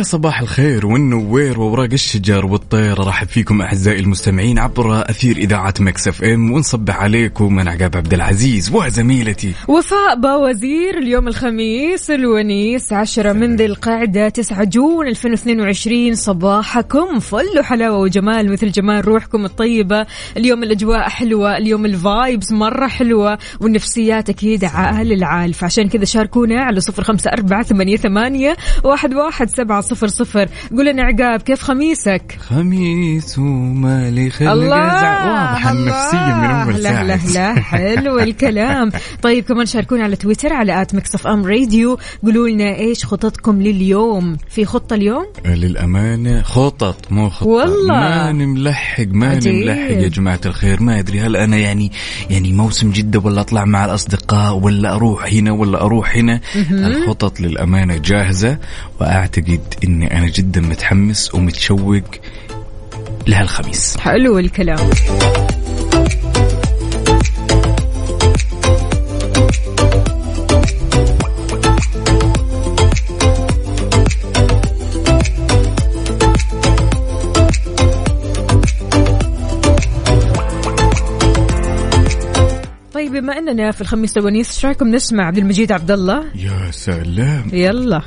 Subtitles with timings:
[0.00, 6.08] ويا صباح الخير والنوير ووراق الشجر والطير رحب فيكم أعزائي المستمعين عبر أثير إذاعة مكس
[6.08, 9.52] FM ونصبح عليكم من عقاب عبد العزيز وزميلتي.
[9.68, 17.98] وفاء باوزير اليوم الخميس الونيس 10 من ذي القعدة 9 جون 2022 صباحكم فل وحلاوة
[17.98, 20.06] وجمال مثل جمال روحكم الطيبة.
[20.36, 26.62] اليوم الأجواء حلوة اليوم ال vibes مرة حلوة والنفسيات أكيد عال العال فعشان كذا شاركونا
[26.62, 30.48] على صفر خمسة أربعة ثمانية, ثمانية واحد, واحد سبعة صفر صفر.
[30.70, 35.72] قول لنا عقاب كيف خميسك؟ خميس ومالي خلق الله.
[35.72, 38.90] النفسيه من اول لا لا لا حلو الكلام.
[39.22, 41.98] طيب كمان شاركونا على تويتر على at ميكس FM radio.
[42.22, 47.46] قولوا لنا إيش خططكم لليوم؟ في خطة اليوم؟ للأمانة خطط مو خطة.
[47.46, 47.94] والله.
[47.94, 49.54] ما نلحق ما عجيب.
[49.54, 50.82] نلحق يا جماعة الخير.
[50.82, 51.92] ما أدري هل أنا يعني
[52.30, 57.96] يعني موسم جدة ولا أطلع مع الأصدقاء ولا أروح هنا ولا أروح هنا؟ الخطط للأمانة
[57.96, 58.58] جاهزة
[59.00, 62.02] وأعتقد إني أنا جدا متحمس ومتشوق
[63.26, 63.96] لهالخميس.
[63.96, 64.90] حلو الكلام.
[82.94, 87.50] طيب بما إننا في الخميس الونيس إيش رأيكم نسمع عبد المجيد عبد الله؟ يا سلام.
[87.52, 88.02] يلا.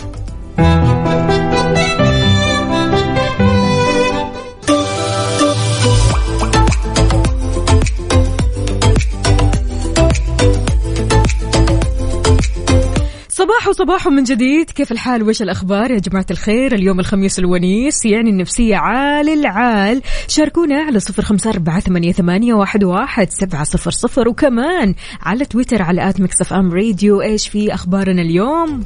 [13.83, 14.71] صباح من جديد.
[14.71, 20.01] كيف الحال؟ وش الأخبار؟ يا جماعة الخير اليوم الخميس الونيس يعني النفسية عال العال.
[20.27, 24.27] شاركونا على صفر خمسة أربعة ثمانية, ثمانية واحد, واحد سبعة صفر صفر.
[24.27, 27.21] وكمان على تويتر على at ميكس FM radio.
[27.21, 28.83] إيش في أخبارنا اليوم؟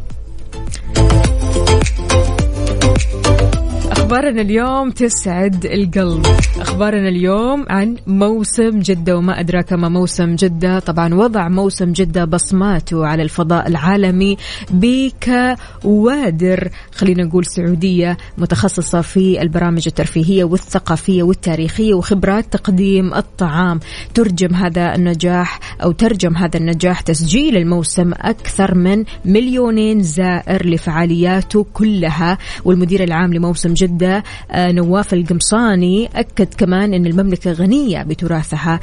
[4.07, 6.25] أخبارنا اليوم تسعد القلب.
[6.59, 10.79] أخبارنا اليوم عن موسم جدة وما أدراك ما موسم جدة.
[10.79, 14.37] طبعا وضع موسم جدة بصماته على الفضاء العالمي
[14.71, 23.79] بكوادر خلينا نقول سعودية متخصصة في البرامج الترفيهية والثقافية والتاريخية وخبرات تقديم الطعام.
[24.13, 32.37] ترجم هذا النجاح أو ترجم هذا النجاح تسجيل الموسم أكثر من مليونين زائر لفعالياته كلها.
[32.65, 38.79] والمدير العام لموسم جدة آه، نواف القمصاني أكد كمان أن المملكة غنية بتراثها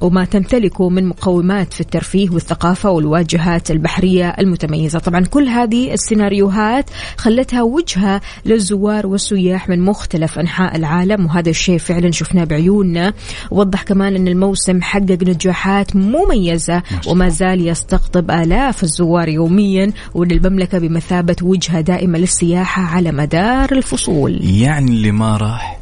[0.00, 4.98] وما تمتلكه من مقومات في الترفيه والثقافة والواجهات البحرية المتميزة.
[4.98, 12.10] طبعا كل هذه السيناريوهات خلتها وجهة للزوار والسياح من مختلف أنحاء العالم وهذا الشيء فعلا
[12.10, 13.12] شفناه بعيوننا.
[13.50, 20.78] وضح كمان أن الموسم حقق نجاحات مميزة وما زال يستقطب آلاف الزوار يوميا وأن المملكة
[20.78, 24.40] بمثابة وجهة دائمة للسياحة على مدار الفصول.
[24.50, 25.79] يعني اللي ما راح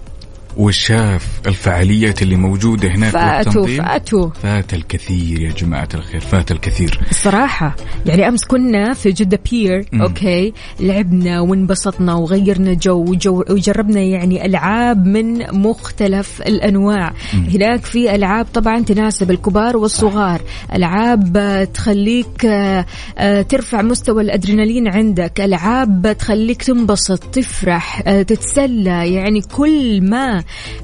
[0.56, 4.31] وشاف الفعاليات اللي موجودة هناك فاتو فاتو.
[4.42, 7.00] فات الكثير يا جماعة الخير فات الكثير.
[7.10, 7.76] الصراحة
[8.06, 10.03] يعني أمس كنا في جدة بير مم.
[10.03, 17.12] okay لعبنا وانبسطنا وغيرنا جو وجو وجربنا يعني ألعاب من مختلف الأنواع.
[17.32, 20.42] هناك في ألعاب طبعا تناسب الكبار والصغار.
[20.75, 25.41] ألعاب تخليك آه، ترفع مستوى الأدرينالين عندك.
[25.41, 29.12] ألعاب تخليك تنبسط تفرح آه، تتسلى.
[29.15, 30.38] يعني كل ما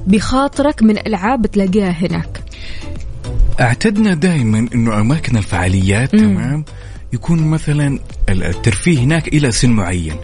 [0.07, 2.43] بخاطرك من ألعاب تلاقيها هناك.
[3.59, 6.65] أعتدنا دائما إنه أماكن الفعاليات تمام؟
[7.13, 10.15] يكون مثلا الترفيه هناك إلى سن معين.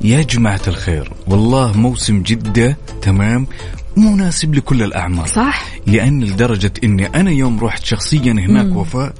[0.00, 3.46] يا جماعة الخير والله موسم جدة تمام؟
[3.96, 5.26] مناسب لكل الأعمار.
[5.26, 5.64] صح.
[5.86, 9.14] لأن لدرجة إني أنا يوم رحت شخصيا هناك وفاء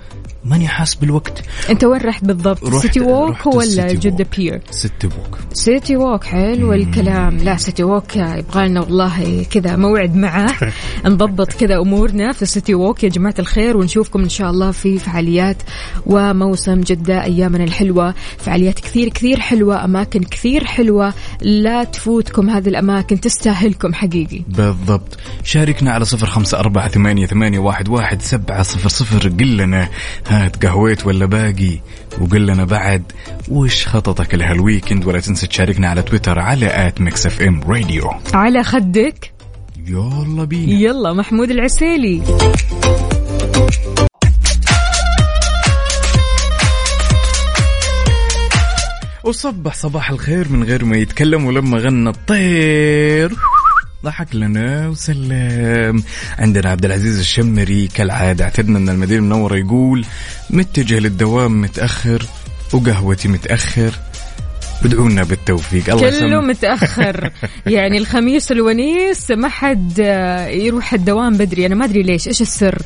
[0.44, 1.42] ماني حاس بالوقت.
[1.70, 4.36] أنت وين رحت بالضبط؟ رحت- City Walk ولا جدة walk.
[4.36, 7.36] بير City Walk City Walk حلو الكلام.
[7.36, 10.54] لا City Walk يبغى لنا والله كذا موعد معه.
[11.04, 15.56] نضبط كذا أمورنا في City Walk يا جماعة الخير ونشوفكم إن شاء الله في فعاليات
[16.06, 18.14] وموسم جدة أيامنا الحلوة.
[18.38, 21.14] فعاليات كثير كثير حلوة أماكن كثير حلوة.
[21.40, 24.40] لا تفوتكم هذه الأماكن تستاهلكم حقيقي.
[24.48, 25.16] بالضبط.
[25.44, 29.28] شاركنا على صفر خمسة أربعة ثمانية, ثمانية واحد, واحد سبعة صفر صفر.
[29.28, 29.88] قل لنا
[30.30, 31.80] هات قهويت ولا باقي
[32.20, 33.02] وقل لنا بعد
[33.48, 38.62] وش خططك لهال weekend ولا تنسى تشاركنا على تويتر على at ميكس FM radio على
[38.62, 39.32] خدك.
[39.86, 40.72] يلا بينا.
[40.72, 42.22] يلا محمود العسيلي.
[49.24, 53.32] وصبح صباح الخير من غير ما يتكلم ولما غنى الطير.
[54.04, 56.02] ضحك لنا وسلم.
[56.38, 60.04] عندنا عبد العزيز الشمري كالعادة اعتدنا من المدينة المنورة يقول
[60.50, 62.22] متجه للدوام متأخر
[62.72, 63.90] وقهوتي متأخر.
[64.84, 65.90] ادعونا بالتوفيق.
[65.90, 67.30] الله كله يسلمك متأخر.
[67.66, 69.98] يعني الخميس الونيس ما حد
[70.48, 71.66] يروح الدوام بدري.
[71.66, 72.28] أنا ما أدري ليش.
[72.28, 72.82] إيش السر؟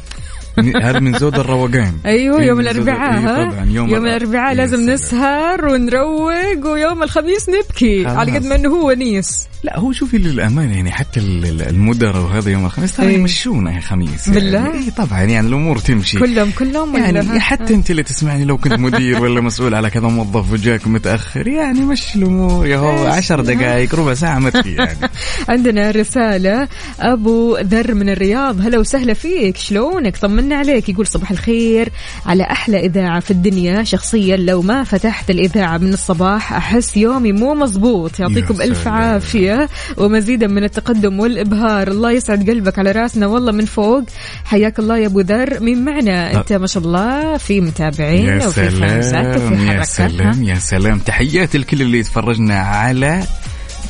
[0.82, 1.92] هذا من زود الروقان.
[2.06, 4.54] أيوه إيه، يوم الأربعاء إيه، ها؟ طبعا يوم, يوم الأربعاء.
[4.54, 4.90] لازم.
[4.90, 8.06] نسهر ونروق ويوم الخميس نبكي.
[8.06, 12.22] على قد ما إنه هو ونيس لا هو شوفي للأمانة يعني حتى ال- ال- المدراء
[12.22, 13.14] وهذا يوم الخميس ترى إيه.
[13.14, 14.28] يمشونا يا خميس.
[14.30, 16.18] بالله؟ يعني اي طبعا يعني الأمور تمشي.
[16.20, 20.52] كلهم كلهم يعني؟ حتى أنت اللي تسمعني لو كنت مدير ولا مسؤول على كذا موظف
[20.52, 24.98] وجاك متأخر يعني مشي الأمور يا هو عشر دقائق ربع ساعة متي يعني.
[25.48, 26.68] عندنا رسالة
[27.00, 28.60] أبو ذر من الرياض.
[28.60, 31.88] هلا وسهلا فيك شلونك؟ طمنا عليك يقول صباح الخير.
[32.26, 37.54] على أحلى إذاعة في الدنيا شخصيا لو ما فتحت الإذاعة من الصباح أحس يومي مو
[37.54, 38.88] مزبوط يعطيكم يا ألف.
[38.88, 41.88] عافية ومزيدا من التقدم والإبهار.
[41.88, 44.04] الله يسعد قلبك على راسنا والله من فوق.
[44.44, 45.60] حياك الله يا أبو ذر.
[45.60, 49.84] مين معنا؟ أنت ما شاء الله في متابعين يا وفي وفي سلام يا حركات ها؟
[49.84, 50.98] سلام يا سلام.
[50.98, 53.22] تحياتي لكل اللي يتفرجنا على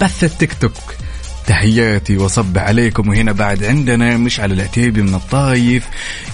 [0.00, 1.03] بث التيك توك.
[1.46, 3.08] تحياتي وصب عليكم.
[3.08, 5.84] وهنا بعد عندنا مشعل العتيبي من الطايف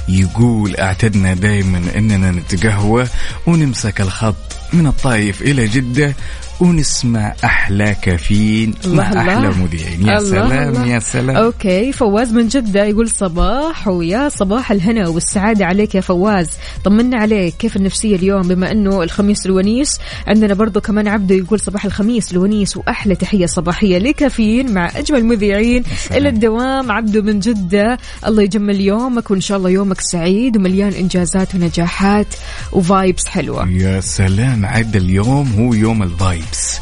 [0.08, 3.06] يقول أعتدنا دائما إننا نتقهوى
[3.46, 4.36] ونمسك الخط
[4.72, 6.14] من الطايف إلى جدة
[6.60, 9.20] ونسمع أحلى كافيين مع الله.
[9.20, 10.06] أحلى مذيعين.
[10.06, 10.86] يا الله سلام الله.
[10.86, 11.36] يا سلام.
[11.36, 16.48] okay فواز من جدة يقول صباح ويا صباح الهنا والسعادة عليك يا فواز.
[16.84, 17.54] طمنا عليك.
[17.56, 22.76] كيف النفسية اليوم؟ بما أنه الخميس الونيس عندنا برضو كمان عبده يقول صباح الخميس الونيس
[22.76, 25.84] وأحلى تحية صباحية لكافيين مع أجمل مذيعين.
[26.10, 26.90] إلى الدوام.
[26.90, 32.26] عبده من جدة الله يجمل يومك وإن شاء الله يومك سعيد ومليان إنجازات ونجاحات
[32.72, 33.70] و vibes حلوة.
[33.70, 36.02] يا سلام عد اليوم هو يوم
[36.50, 36.80] ال vibes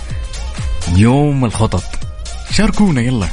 [0.96, 1.84] يوم الخطط.
[2.50, 3.28] شاركونا يلا.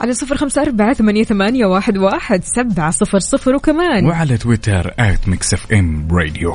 [0.00, 4.06] على صفر خمسة أربعة ثمانية, ثمانية واحد, واحد سبعة صفر صفر وكمان.
[4.06, 6.54] وعلى تويتر at Mix FM Radio.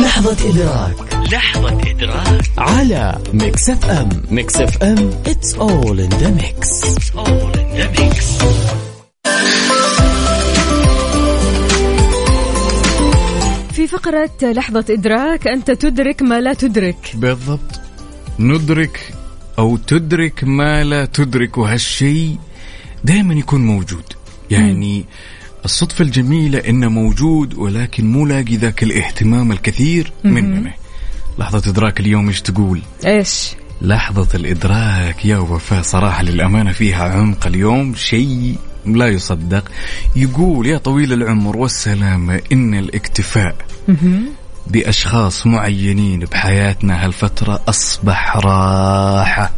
[0.00, 1.14] لحظة إدراك.
[1.32, 2.50] لحظة إدراك.
[2.58, 4.08] على Mix FM.
[4.30, 6.86] Mix FM it's all in the mix.
[13.72, 17.12] في فقرة لحظة إدراك أنت تدرك ما لا تدرك.
[17.14, 17.80] بالضبط.
[18.38, 19.14] ندرك
[19.58, 22.36] أو تدرك ما لا تدرك وهالشيء
[23.04, 24.04] دائما يكون موجود.
[24.50, 25.04] يعني
[25.64, 30.72] الصدفة الجميلة إنه موجود ولكن مو لاقي ذاك الاهتمام الكثير مننا
[31.38, 37.94] لحظة إدراك اليوم إيش تقول؟ إيش؟ لحظة الإدراك يا وفاء صراحة للأمانة فيها عمق اليوم
[37.94, 39.68] شيء لا يصدق.
[40.16, 43.56] يقول يا طويل العمر والسلامة إن الاكتفاء
[44.66, 49.52] بأشخاص معينين بحياتنا هالفترة أصبح راحة.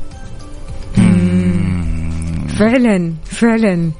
[2.58, 3.90] فعلا فعلا.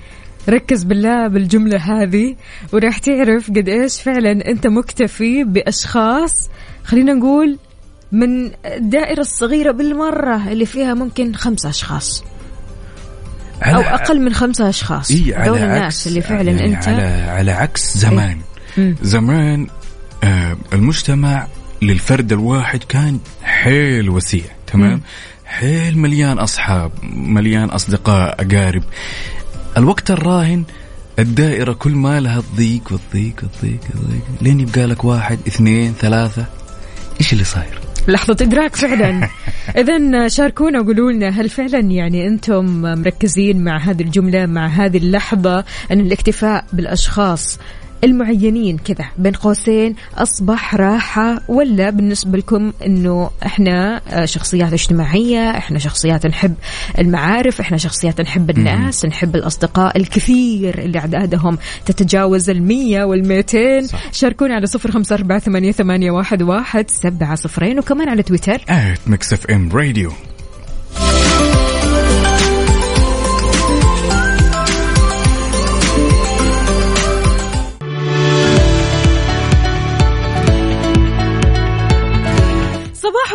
[0.49, 2.37] ركز بالله بالجملة هذه
[2.73, 6.51] وراح تعرف قد إيش فعلا أنت مكتفي بأشخاص
[6.85, 7.59] خلينا نقول
[8.13, 12.25] من الدائرة الصغيرة بالمرة اللي فيها ممكن خمسة أشخاص.
[13.63, 15.11] أو أقل من خمسة أشخاص.
[15.11, 16.89] إيه على دول عكس الناس اللي فعلا يعني أنت.
[16.89, 18.39] على على عكس زمان.
[18.77, 18.97] مم.
[19.03, 19.67] زمان
[20.25, 21.47] آه المجتمع
[21.83, 25.01] للفرد الواحد كان حيل وسيع تمام؟
[25.45, 28.83] حيل مليان أصحاب مليان أصدقاء أقارب.
[29.77, 30.65] الوقت الراهن
[31.19, 36.47] الدائرة كل ما لها تضيق وتضيق وتضيق وتضيق لين يبقى لك واحد اثنين ثلاثة.
[37.21, 39.29] إيش اللي صاير؟ لحظة إدراك فعلا.
[39.81, 45.65] إذا شاركونا وقولوا لنا هل فعلا يعني أنتم مركزين مع هذه الجملة مع هذه اللحظة
[45.91, 47.59] أن الاكتفاء بالأشخاص
[48.05, 55.79] المعينين كذا بين قوسين أصبح راحة ولا بالنسبة لكم أنه إحنا آه، شخصيات اجتماعية إحنا
[55.79, 56.55] شخصيات نحب
[56.99, 64.13] المعارف إحنا شخصيات نحب الناس نحب الأصدقاء الكثير اللي أعدادهم تتجاوز المية والمئتين صح.
[64.13, 68.65] شاركونا على صفر خمسة أربعة ثمانية, ثمانية واحد, واحد سبعة صفرين وكمان على تويتر
[69.51, 70.13] ام راديو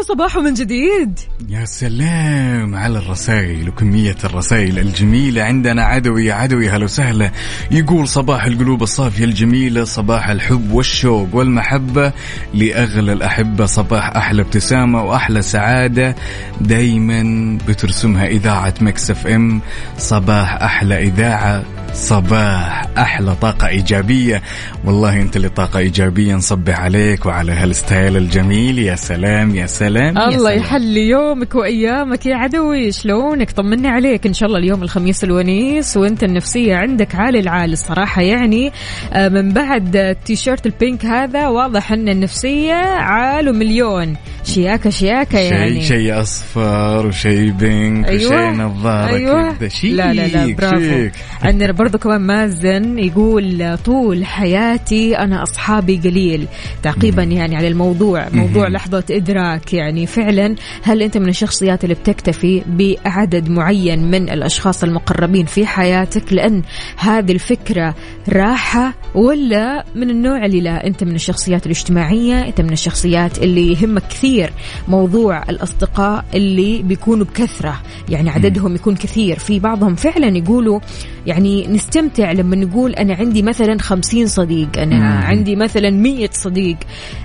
[0.09, 1.19] صباح من جديد.
[1.49, 5.43] يا سلام على الرسائل وكمية الرسائل الجميلة.
[5.43, 7.31] عندنا عدوي عدوي هلا وسهلا.
[7.71, 12.13] يقول صباح القلوب الصافية الجميلة صباح الحب والشوق والمحبة.
[12.53, 16.15] لأغلى الأحبة صباح أحلى ابتسامة وأحلى سعادة.
[16.61, 19.61] دايما بترسمها إذاعة Mix FM.
[19.97, 21.63] صباح أحلى إذاعة
[21.93, 24.41] صباح أحلى طاقة إيجابية.
[24.85, 28.79] والله أنت اللي طاقة إيجابية نصبح عليك وعلى هال style الجميل.
[28.79, 29.98] يا سلام يا سلام.
[30.05, 30.57] يا الله سلام.
[30.57, 32.91] يحلي يومك وأيامك يا عدوي.
[32.91, 34.27] شلونك؟ طمني عليك.
[34.27, 38.21] إن شاء الله اليوم الخميس الونيس وأنت النفسية عندك عالي العال الصراحة.
[38.21, 38.71] يعني
[39.13, 45.81] آه، من بعد التيشيرت البينك هذا واضح أن النفسية عال ومليون شياكة شياكة يعني.
[45.81, 49.53] شيء شيء أصفر وشيء بينك وشيء نظارة أيوة.
[49.53, 49.67] كذا.
[49.69, 51.07] شيك لا لا لا برافو.
[51.41, 56.47] عندنا برضو كمان مازن يقول طول حياتي أنا أصحابي قليل.
[56.83, 58.29] تعقيبا يعني على الموضوع.
[58.33, 59.88] موضوع لحظة إدراك يعني.
[60.05, 66.61] فعلا هل أنت من الشخصيات اللي بتكتفي بعدد معين من الأشخاص المقربين في حياتك؟ لأن
[66.97, 67.95] هذه الفكرة
[68.29, 74.03] راحة ولا من النوع اللي لا؟ أنت من الشخصيات الاجتماعية أنت من الشخصيات اللي يهمك
[74.09, 74.53] كثير
[74.87, 79.39] موضوع الأصدقاء اللي بيكونوا بكثرة يعني عددهم يكون كثير.
[79.39, 80.79] في بعضهم فعلا يقولوا
[81.25, 85.05] يعني نستمتع لما نقول أنا عندي مثلا خمسين صديق أنا.
[85.19, 86.77] عندي مثلا مية صديق.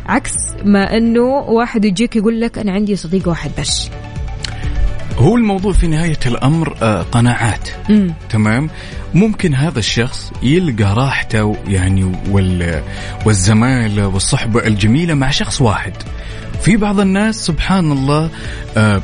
[0.07, 0.33] عكس
[0.65, 3.91] ما أنه واحد يجيك يقول لك أنا عندي صديق واحد بس.
[5.17, 7.69] هو الموضوع في نهاية الأمر آه، قناعات.
[7.89, 8.15] مم.
[8.31, 8.71] تمام؟
[9.15, 12.83] ممكن هذا الشخص يلقى راحته يعني وال
[13.27, 15.93] والزمالة والصحبة الجميلة مع شخص واحد.
[16.63, 18.31] في بعض الناس سبحان الله
[18.77, 19.03] آه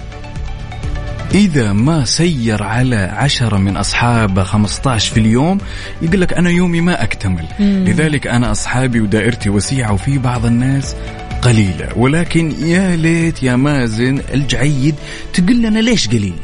[1.34, 5.58] إذا ما سير على عشرة من أصحابه 15 في اليوم
[6.02, 7.44] يقول لك أنا يومي ما أكتمل.
[7.58, 7.84] مم.
[7.88, 10.96] لذلك أنا أصحابي ودائرتي وسيعة وفي بعض الناس
[11.42, 14.94] قليلة ولكن يا ليت يا مازن الجعيد
[15.32, 16.34] تقول لنا ليش قليل؟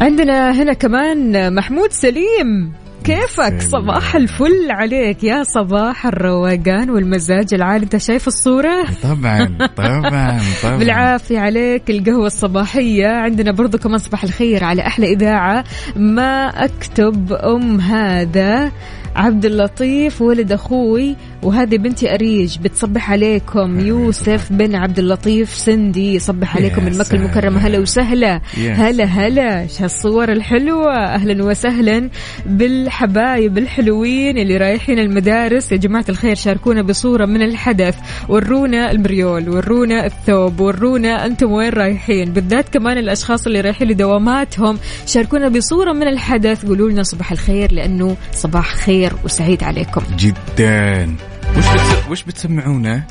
[0.00, 2.72] عندنا هنا كمان محمود سليم.
[3.04, 3.60] كيفك.
[3.60, 10.76] صباح الفل عليك يا صباح الروقان والمزاج العالي انت شايف الصورة؟ طبعا طبعا طبعا.
[10.76, 11.90] بالعافية عليك.
[11.90, 13.06] القهوة الصباحية.
[13.08, 15.64] عندنا برضو كمان صباح الخير على أحلى إذاعة.
[15.96, 18.72] ما أكتب أم هذا.
[19.16, 23.80] عبد اللطيف ولد أخوي وهذه بنتي أريج بتصبح عليكم.
[23.80, 27.22] يوسف بن عبد اللطيف سندي يصبح عليكم من مكة سلام.
[27.22, 27.58] المكرمة.
[27.58, 28.40] هلا وسهلا.
[28.56, 29.66] هلا هلا.
[29.80, 32.10] هالصور الحلوة؟ أهلا وسهلا.
[32.46, 37.96] بالحبايب الحلوين اللي رايحين المدارس يا جماعة الخير شاركونا بصورة من الحدث.
[38.28, 44.78] ورونا المريول ورونا الثوب ورونا أنتم وين رايحين؟ بالذات كمان الأشخاص اللي رايحين لدواماتهم.
[45.06, 46.66] شاركونا بصورة من الحدث.
[46.66, 48.99] قولوا لنا صباح الخير لأنه صباح خير.
[49.24, 51.16] وسعيد عليكم جدا
[51.56, 52.08] وش بتس...
[52.10, 53.02] وش بتسمعونا؟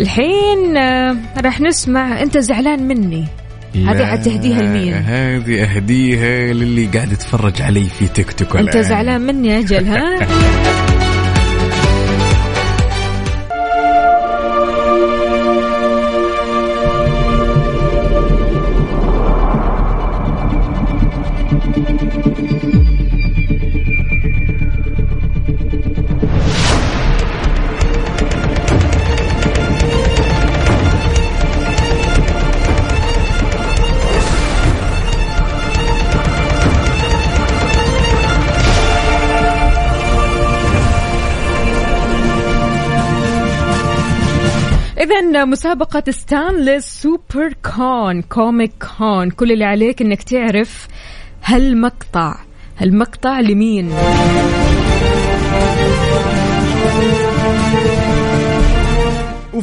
[0.00, 3.26] الحين آه، راح نسمع أنت زعلان مني
[3.74, 8.82] هذه لا، حتهديها لمين؟ هذه أهديها للي قاعد يتفرج علي في تيك توك الآن.
[8.82, 10.18] زعلان مني أجل ها
[45.32, 50.88] إذا مسابقة Stan Lee's Super Con Comic Con كل اللي عليك إنك تعرف
[51.44, 52.34] هالمقطع.
[52.78, 53.92] هالمقطع لمين؟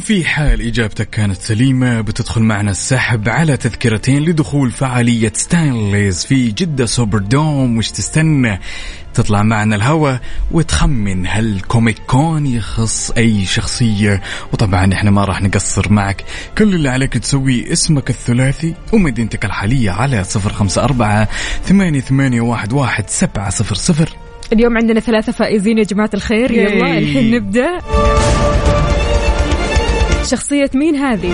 [0.00, 6.50] وفي حال إجابتك كانت سليمة بتدخل معنا السحب على تذكرتين لدخول فعالية Stan Lee's في
[6.50, 8.60] جدة Super Dome وش تستنى؟
[9.14, 10.16] تطلع معنا الهوا
[10.50, 14.22] وتخمن هل Comic Con يخص أي شخصية.
[14.52, 16.24] وطبعا إحنا ما راح نقصر معك.
[16.58, 21.28] كل اللي عليك تسويه اسمك الثلاثي ومدينتك الحالية على صفر خمسة أربعة
[21.64, 24.16] ثمانية, ثمانية واحد, واحد سبعة صفر صفر.
[24.52, 26.50] اليوم عندنا ثلاثة فائزين يا جماعة الخير.
[26.50, 26.98] يلا.
[26.98, 27.78] الحين نبدأ.
[30.24, 31.32] شخصية مين هذه؟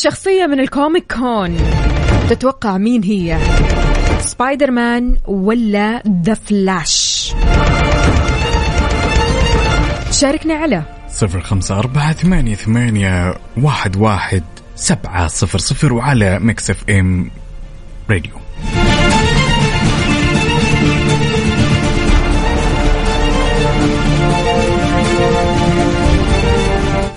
[0.00, 1.56] هالشخصية من ال Comic Con
[2.30, 3.38] تتوقع مين هي؟
[4.20, 7.34] سبايدر مان ولا The Flash؟
[10.10, 14.42] شاركنا على صفر خمسة أربعة ثمانية, ثمانية واحد, واحد
[14.74, 17.30] سبعة صفر صفر وعلى Mix FM
[18.10, 18.39] Radio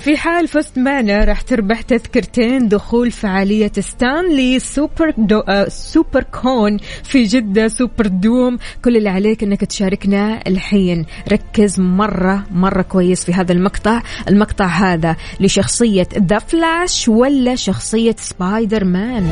[0.04, 6.24] في حال فزت معنا راح تربح تذكرتين دخول فعالية Stan Lee's Super Do آه Super
[6.24, 11.06] Con في جدة Super Dome كل اللي عليك إنك تشاركنا الحين.
[11.32, 14.02] ركز مرة مرة كويس في هذا المقطع.
[14.28, 19.24] المقطع هذا لشخصية The Flash ولا شخصية سبايدر مان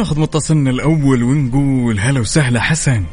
[0.00, 3.04] وناخذ متصلنا الأول ونقول هلا وسهلا حسن.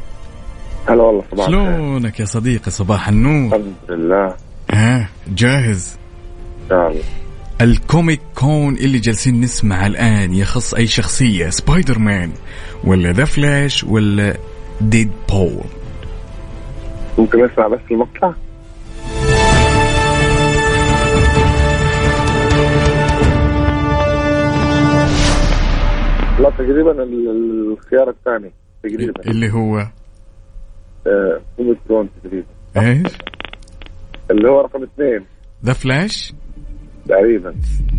[0.88, 3.56] هلا والله صباح شلونك يا صديقي؟ صباح النور.
[3.56, 4.36] الحمد لله.
[4.70, 5.96] ها جاهز؟
[6.70, 7.02] الله
[7.60, 12.32] ال Comic Con اللي جالسين نسمع الآن يخص أي شخصية سبايدر مان
[12.84, 14.36] ولا The Flash ولا
[14.80, 15.64] Deadpool
[17.18, 18.32] ممكن أسمع بس المقطع؟
[26.38, 29.30] لا تقريبا ال- الخيار الثاني تقريبا.
[29.30, 29.78] اللي هو؟
[31.06, 32.46] آه، اوميكرون تقريبا.
[32.76, 33.12] إيش؟
[34.30, 35.24] اللي هو رقم اثنين.
[35.64, 36.32] The Flash
[37.08, 37.54] تقريبا.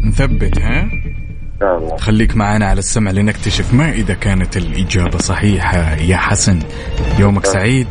[0.08, 0.90] نثبت ها؟
[1.98, 5.96] خليك معنا على السمع لنكتشف ما إذا كانت الإجابة صحيحة.
[5.96, 6.60] يا حسن
[7.20, 7.88] يومك سعيد.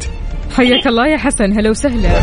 [0.56, 2.18] حياك الله يا حسن هلا وسهلا.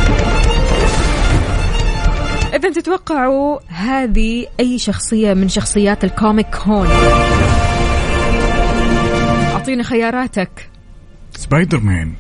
[2.56, 6.88] إذا تتوقعوا هذه أي شخصية من شخصيات ال Comic Con
[9.66, 10.70] أعطينا خياراتك.
[11.36, 12.14] سبايدر مان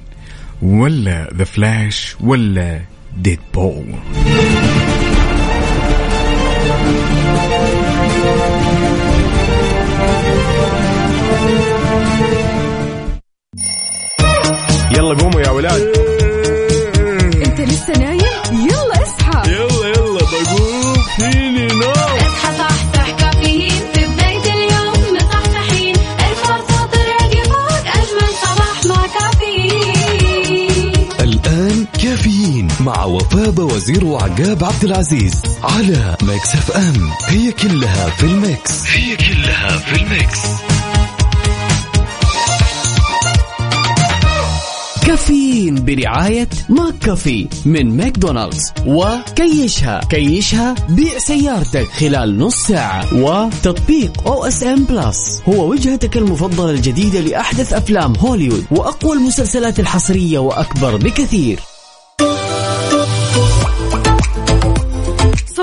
[0.61, 2.81] ولا The Flash ولا
[3.17, 3.85] Deadpool
[14.91, 16.04] يلا قوموا يا ولاد.
[32.85, 37.09] مع وفاء وزير وعقاب عبد العزيز على Mix FM.
[37.27, 38.83] هي كلها في ال mix.
[38.87, 40.39] هي كلها في ال mix.
[45.05, 48.73] كافيين برعاية McCafé من ماكدونالدز.
[48.85, 49.99] وكيشها.
[50.09, 53.13] كيشها بيع سيارتك خلال نص ساعة.
[53.13, 61.59] وتطبيق OSN Plus هو وجهتك المفضلة الجديدة لأحدث أفلام هوليوود وأقوى المسلسلات الحصرية وأكثر بكثير.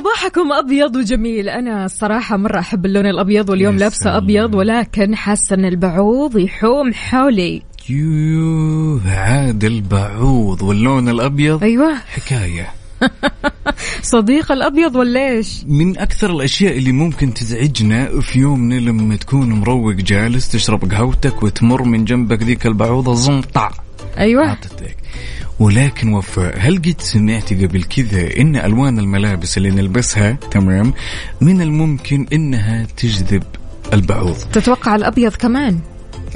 [0.02, 1.48] صباحكم أبيض وجميل.
[1.48, 4.16] أنا الصراحة مرة أحب اللون الأبيض واليوم لابسة.
[4.16, 7.62] أبيض ولكن حاسة إن البعوض يحوم حولي.
[7.88, 11.62] يوه عاد البعوض واللون الأبيض.
[11.62, 11.94] أيوه.
[11.94, 12.68] حكاية.
[14.14, 19.94] صديق الأبيض ولا إيش؟ من أكثر الأشياء اللي ممكن تزعجنا في يومنا لما تكون مروق
[19.94, 23.70] جالس تشرب قهوتك وتمر من جنبك ذيك البعوضة زنطع
[24.18, 24.50] أيوه.
[24.50, 25.01] عطتك
[25.60, 30.92] ولكن وفاء هل قد سمعتي قبل كذا إن ألوان الملابس اللي نلبسها تمام
[31.40, 33.42] من الممكن إنها تجذب
[33.92, 35.78] البعوض؟ تتوقع الأبيض كمان؟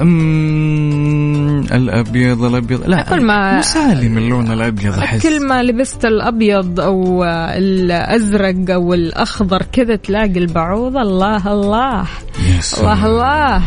[0.01, 5.23] أمم الأبيض الأبيض لا كل ما- مسالم اللون الأبيض أحس.
[5.23, 10.97] كل ما لبست الأبيض أو الأزرق أو الأخضر كذا تلاقي البعوض.
[10.97, 12.07] الله الله.
[12.49, 12.61] يا.
[12.81, 13.63] الله الله.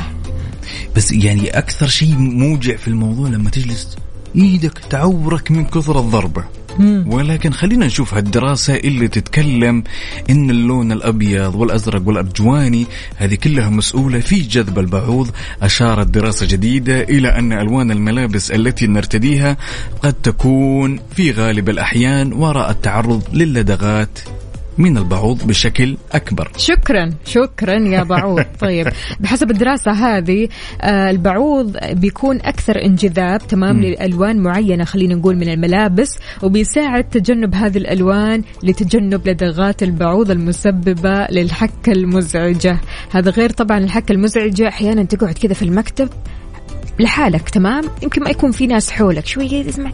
[0.96, 3.98] بس يعني أكثر شيء موجع في الموضوع لما تجلس
[4.36, 6.44] إيدك تعورك من كثر الضربه
[7.08, 9.84] ولكن خلينا نشوف هالدراسة اللي تتكلم
[10.30, 15.30] إن اللون الأبيض والأزرق والأرجواني هذه كلها مسؤولة في جذب البعوض.
[15.62, 19.58] أشارت دراسة جديدة إلى أن ألوان الملابس التي نرتديها
[20.04, 24.20] قد تكون في غالب الأحيان وراء التعرض للدغات.
[24.80, 26.52] من البعوض بشكل أكبر.
[26.58, 28.44] شكرا شكرا يا بعوض.
[28.66, 28.88] طيب
[29.20, 30.48] بحسب الدراسة هذه
[30.82, 37.78] آه، البعوض بيكون أكثر انجذاب تمام لألوان معينة خلينا نقول من الملابس وبيساعد تجنب هذه
[37.78, 42.78] الألوان لتجنب لدغات البعوض المسببة للحكة المزعجة.
[43.12, 46.10] هذا غير طبعا الحكة المزعجة أحيانا تقعد كذا في المكتب
[47.00, 49.26] لحالك تمام؟ يمكن ما يكون في ناس حولك.
[49.26, 49.92] شوي تسمع.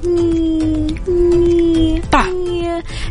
[2.11, 2.25] طع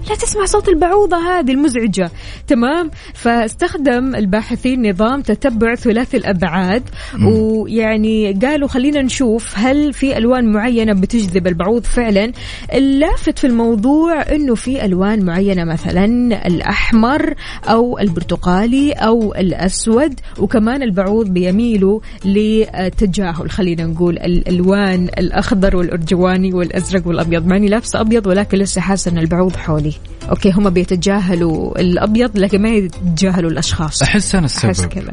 [0.09, 2.11] لا تسمع صوت البعوضة هذه المزعجة.
[2.47, 6.83] تمام؟ فاستخدم الباحثين نظام تتبع ثلاثي الأبعاد.
[7.27, 12.33] ويعني قالوا خلينا نشوف هل في ألوان معينة بتجذب البعوض فعلا.
[12.75, 16.05] اللافت في الموضوع أنه في ألوان معينة مثلا
[16.47, 27.07] الأحمر أو البرتقالي أو الأسود وكمان البعوض بيميلوا لتجاهل خلينا نقول الألوان الأخضر والأرجواني والأزرق
[27.07, 27.47] والأبيض.
[27.47, 29.93] ماني لابسة أبيض ولكن لسه حاسة أن البعوض حولي.
[30.31, 34.03] أوكي هم بيتجاهلوا الأبيض لكن ما يتجاهلوا الأشخاص.
[34.03, 34.89] أحس أنا أحس السبب.
[34.89, 35.13] كذا.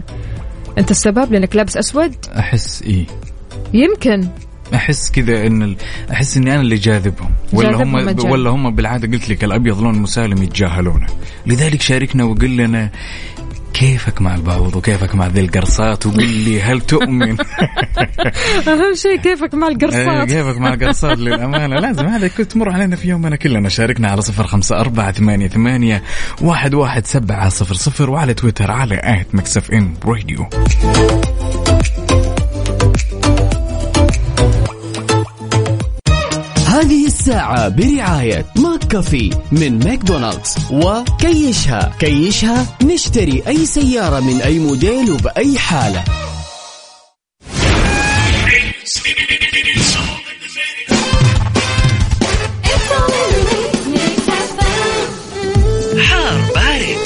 [0.77, 3.05] أنت السبب لأنك لابس أسود؟ أحس إيه
[3.73, 4.27] يمكن.
[4.73, 5.75] أحس كذا إن ال...
[6.11, 7.31] أحس إني أنا اللي جاذبهم.
[7.53, 8.31] ولا هم الجانب.
[8.31, 11.07] ولا هم بالعادة قلت لك الأبيض لون مسالم يتجاهلونه.
[11.45, 12.89] لذلك شاركنا وقل لنا
[13.73, 17.37] كيفك مع البعوض وكيفك مع ذي القرصات؟ وقل لي هل تؤمن؟
[18.67, 20.29] أهم شيء كيفك مع القرصات.
[20.29, 21.75] كيفك مع القرصات للأمانة.
[21.75, 23.69] لازم هذا كنت تمر علينا في يومنا كلنا.
[23.69, 26.03] شاركنا على صفر خمسة أربعة ثمانية ثمانية
[26.41, 30.49] واحد واحد سبعة صفر صفر وعلى تويتر على at Mix FM Radio.
[36.81, 40.55] هذه الساعة برعاية McCafé من ماكدونالدز.
[40.71, 46.03] وكيشها كيشها نشتري أي سيارة من أي موديل وبأي حالة.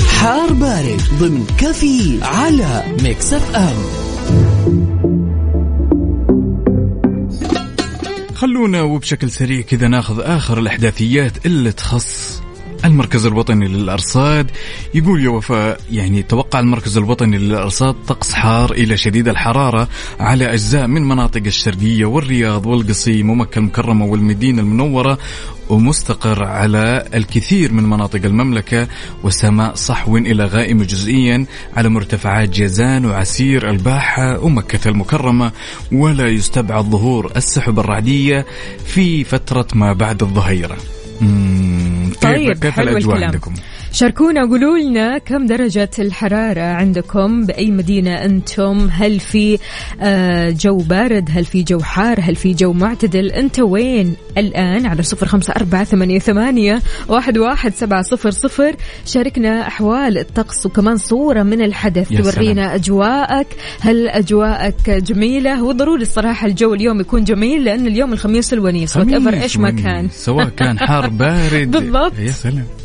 [0.07, 1.01] حار بارد.
[1.19, 5.14] ضمن كافيين على Mix FM.
[8.45, 12.34] خلونا وبشكل سريع كذا ناخذ آخر الإحداثيات اللي تخص
[12.85, 14.51] المركز الوطني للأرصاد.
[14.93, 19.87] يقول يا وفاء يعني توقع المركز الوطني للأرصاد طقس حار إلى شديد الحرارة
[20.19, 25.17] على أجزاء من مناطق الشرقية والرياض والقصيم ومكة المكرمة والمدينة المنورة
[25.69, 28.87] ومستقر على الكثير من مناطق المملكة
[29.23, 31.45] وسماء صحو إلى غائم جزئيا
[31.77, 35.51] على مرتفعات جازان وعسير الباحة ومكة المكرمة.
[35.91, 38.45] ولا يستبعد ظهور السحب الرعدية
[38.85, 40.77] في فترة ما بعد الظهيرة.
[41.21, 43.53] مم، طيب كيف حلو الكلام عندكم؟
[43.95, 49.59] شاركونا قولوا لنا كم درجة الحرارة عندكم بأي مدينة أنتم؟ هل في
[50.01, 55.03] آه، جو بارد؟ هل في جو حار؟ هل في جو معتدل؟ أنت وين؟ الآن على
[55.03, 58.75] صفر خمسة أربعة ثمانية, ثمانية واحد, واحد سبعة صفر صفر.
[59.05, 63.47] شاركنا أحوال الطقس وكمان صورة من الحدث تورينا أجواءك.
[63.79, 68.97] هل أجواءك جميلة؟ وضروري الصراحة الجو اليوم يكون جميل لأن اليوم الخميس الونيس.
[68.97, 69.71] وات إيش ما.
[69.71, 70.09] كان.
[70.09, 71.71] سواء كان حار بارد.
[71.77, 72.19] بالضبط.
[72.19, 72.84] يا سلام.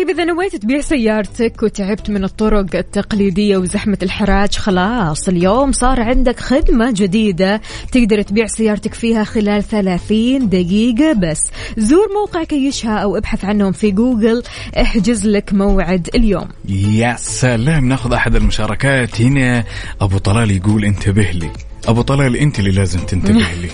[0.00, 6.40] طيب إذا نويت تبيع سيارتك وتعبت من الطرق التقليدية وزحمة الحراج خلاص اليوم صار عندك
[6.40, 7.60] خدمة جديدة
[7.92, 11.50] تقدر تبيع سيارتك فيها خلال 30 دقيقة بس.
[11.76, 14.42] زور موقع كيشها أو ابحث عنهم في جوجل
[14.80, 16.48] احجز لك موعد اليوم.
[16.68, 19.20] يا سلام ناخذ أحد المشاركات.
[19.20, 19.64] هنا
[20.00, 21.69] أبو طلال يقول انتبه لي.
[21.88, 23.68] أبو طلال أنت اللي لازم تنتبه لي.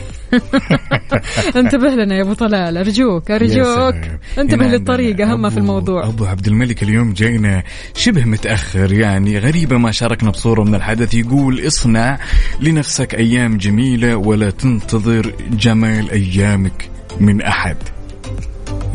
[1.57, 3.95] انتبه لنا يا أبو طلال أرجوك أرجوك.
[4.39, 6.07] انتبه للطريق اهم في الموضوع.
[6.07, 7.63] أبو عبد الملك اليوم جاينا
[7.97, 11.15] شبه متأخر يعني غريبة ما شاركنا بصورة من الحدث.
[11.15, 12.19] يقول اصنع
[12.61, 16.89] لنفسك أيام جميلة ولا تنتظر جمال أيامك
[17.21, 17.77] من أحد.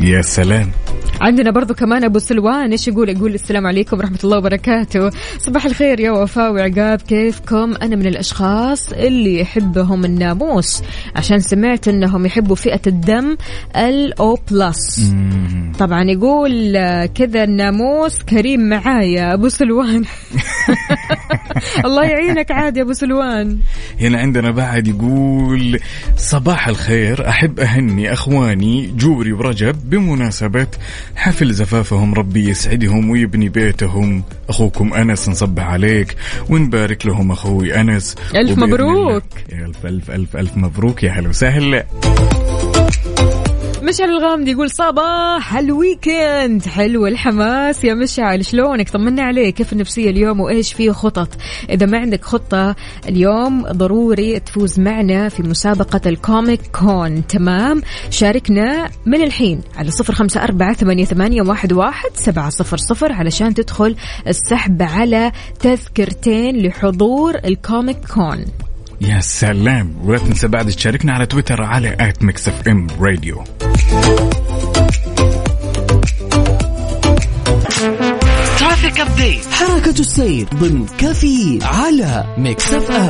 [0.00, 0.70] يا سلام.
[1.20, 5.10] عندنا برضو كمان أبو سلوان إيش يقول؟ يقول السلام عليكم ورحمة الله وبركاته.
[5.38, 10.82] صباح الخير يا وفاء وعقاب كيفكم؟ أنا من الأشخاص اللي يحبهم الناموس
[11.16, 13.36] عشان سمعت إنهم يحبوا فئة الدم
[13.76, 15.12] ال O plus
[15.78, 20.04] طبعا يقول آه، كذا الناموس كريم معايا أبو سلوان.
[21.84, 23.58] الله يعينك عاد يا أبو سلوان.
[24.00, 25.78] هنا عندنا بعد يقول
[26.16, 30.66] صباح الخير أحب أهني أخواني جوري ورجب بمناسبة
[31.16, 34.22] حفل زفافهم ربي يسعدهم ويبني بيتهم.
[34.48, 36.16] أخوكم أنس نصبح عليك
[36.48, 38.16] ونبارك لهم أخوي أنس.
[38.34, 39.24] ألف مبروك.
[39.52, 41.86] ألف ألف ألف ألف مبروك يا هلا وسهلا.
[43.82, 46.66] مشعل الغامدي يقول صباح ال weekend.
[46.66, 49.54] حلو الحماس يا مشعل شلونك؟ طمنا عليك.
[49.54, 51.28] كيف النفسية اليوم وإيش فيه خطط؟
[51.70, 52.76] إذا ما عندك خطة
[53.08, 57.26] اليوم ضروري تفوز معنا في مسابقة ال Comic Con.
[57.26, 61.42] تمام؟ شاركنا من الحين على صفر خمسة أربعة ثمانية,
[61.72, 68.44] واحد سبعة صفر صفر علشان تدخل السحب على تذكرتين لحضور ال Comic Con.
[69.06, 69.94] يا سلام.
[70.04, 73.44] ولا تنسى بعد تشاركنا على تويتر على at Mix FM Radio
[78.58, 83.08] traffic update حركة السير ضمن كفي على Mix F M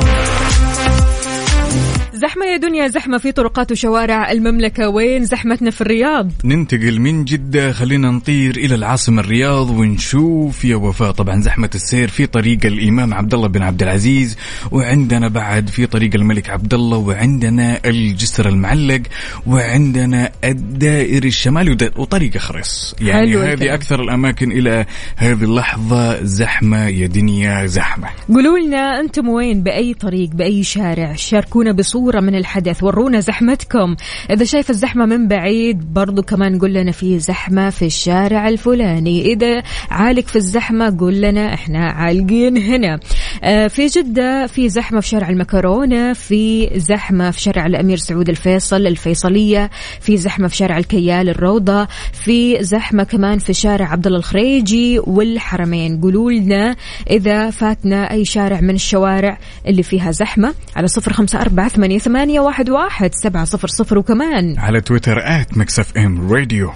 [2.23, 4.89] زحمة يا دنيا زحمة في طرقات وشوارع المملكة.
[4.89, 11.11] وين زحمتنا في الرياض؟ ننتقل من جدة خلينا نطير إلى العاصمة الرياض ونشوف يا وفاء
[11.11, 14.37] طبعا زحمة السير في طريق الإمام عبد الله بن عبد العزيز
[14.71, 19.01] وعندنا بعد في طريق الملك عبد الله وعندنا الجسر المعلق
[19.47, 23.73] وعندنا الدائري الشمالي وطريق خرس يعني هذه.
[23.73, 28.07] أكثر الأماكن إلى هذه اللحظة زحمة يا دنيا زحمة.
[28.29, 33.95] قولوا لنا أنتم وين؟ بأي طريق بأي شارع؟ شاركونا بصورة من الحدث ورونا زحمتكم.
[34.31, 39.25] إذا شايف الزحمة من بعيد برضو كمان قول لنا في زحمة في الشارع الفلاني.
[39.33, 42.99] إذا عالق في الزحمة قول لنا إحنا عالقين هنا.
[43.43, 48.87] آه، في جدة في زحمة في شارع المكرونة في زحمة في شارع الأمير سعود الفيصل
[48.87, 49.69] الفيصلية
[50.01, 56.01] في زحمة في شارع الكيال الروضة في زحمة كمان في شارع عبد الله الخريجي والحرمين.
[56.01, 56.75] قولوا لنا
[57.09, 62.39] إذا فاتنا أي شارع من الشوارع اللي فيها زحمة على صفر خمسة أربعة ثمانية, ثمانية
[62.39, 66.71] واحد, واحد سبعة صفر صفر وكمان على تويتر at Mix FM Radio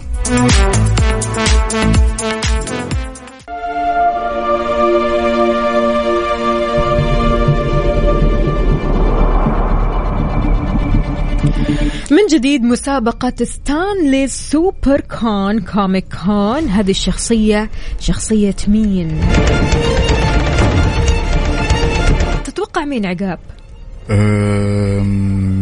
[12.12, 19.22] من جديد مسابقة Stan Lee Super Con Comic Con هذه الشخصية شخصية مين؟
[22.46, 23.40] تتوقع مين عقاب؟
[24.10, 25.58] أم...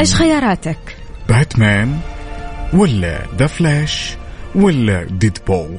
[0.00, 0.78] إيش خياراتك؟
[1.28, 1.98] باتمان
[2.72, 4.16] ولا The Flash
[4.54, 5.76] ولا Deadpool؟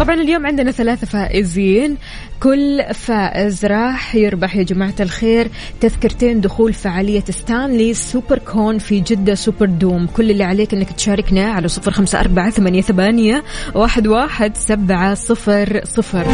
[0.00, 1.96] طبعا اليوم عندنا ثلاثة فائزين.
[2.40, 5.48] كل فائز راح يربح يا جماعة الخير
[5.80, 10.06] تذكرتين دخول فعالية Stan Lee Super Con في جدة Super Dome.
[10.06, 13.44] كل اللي عليك إنك تشاركنا على صفر خمسة أربعة ثمانية, ثمانية
[13.74, 16.26] واحد, واحد سبعة صفر صفر.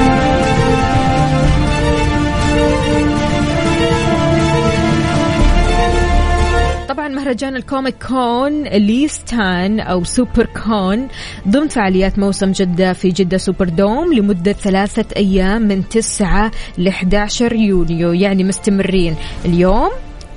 [6.92, 11.09] طبعا مهرجان ال Comic Con Stan Lee أو Super Con
[11.48, 17.52] ضمن فعاليات موسم جدة في جدة Super Dome لمدة ثلاثة أيام من 9 ل 11
[17.52, 19.90] يونيو يعني مستمرين اليوم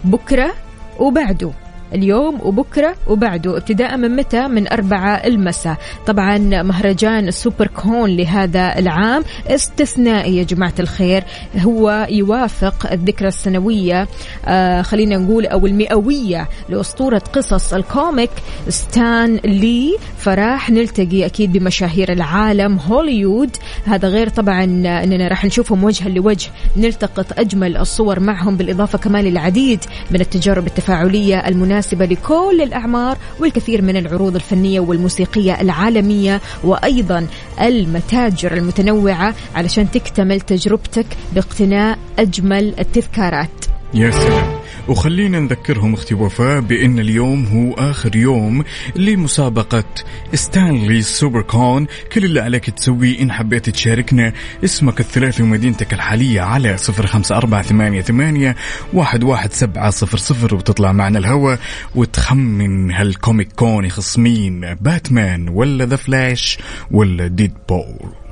[0.04, 0.54] بكرة
[1.00, 1.65] وبعده.
[1.94, 5.78] اليوم وبكرة وبعده ابتداء من متى؟ من أربعة المساء.
[6.06, 9.24] طبعا مهرجان ال Super Con لهذا العام.
[9.48, 11.24] استثنائي يا جماعة الخير
[11.60, 14.08] هو يوافق الذكرى السنوية
[14.46, 18.32] آه خلينا نقول أو المئوية لأسطورة قصص ال comic
[18.70, 19.98] Stan Lee.
[20.18, 23.58] فراح نلتقي أكيد بمشاهير العالم هوليوود.
[23.86, 26.50] هذا غير طبعا أننا راح نشوفهم وجها لوجه.
[26.78, 33.82] نلتقط أجمل الصور معهم بالإضافة كمان للعديد من التجارب التفاعلية المناسبة مناسبة لكل الأعمار والكثير
[33.82, 37.28] من العروض الفنية والموسيقية العالمية وأيضا
[37.62, 43.75] المتاجر المتنوعة علشان تكتمل تجربتك باقتناء أجمل التذكارات.
[43.96, 44.56] يا سلام.
[44.88, 48.64] وخلينا نذكرهم أختي وفاء بأن اليوم هو آخر يوم
[48.96, 49.84] لمسابقة
[50.34, 56.42] Stan Lee Super Con كل اللي عليك تسويه إن حبيت تشاركنا اسمك الثلاثي ومدينتك الحالية
[56.42, 58.56] على صفر خمسة أربعة ثمانية, ثمانية
[58.94, 61.56] واحد, واحد سبعة صفر صفر وتطلع معنا الهوا
[61.96, 66.58] وتخمن هال Comic Con يخص مين؟ باتمان ولا The Flash
[66.92, 68.25] ولا ديد بول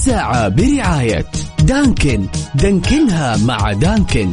[0.00, 1.26] الساعة برعاية
[1.62, 2.26] دانكن.
[2.54, 4.30] دانكنها مع دانكن.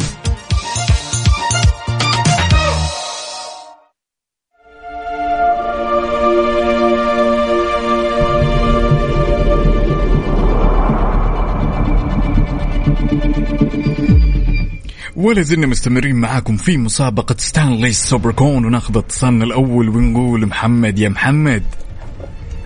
[15.15, 20.99] ولا زلنا مستمرين معاكم في مسابقة Stan Lee Super Con وناخذ اتصالنا الأول ونقول محمد
[20.99, 21.63] يا محمد.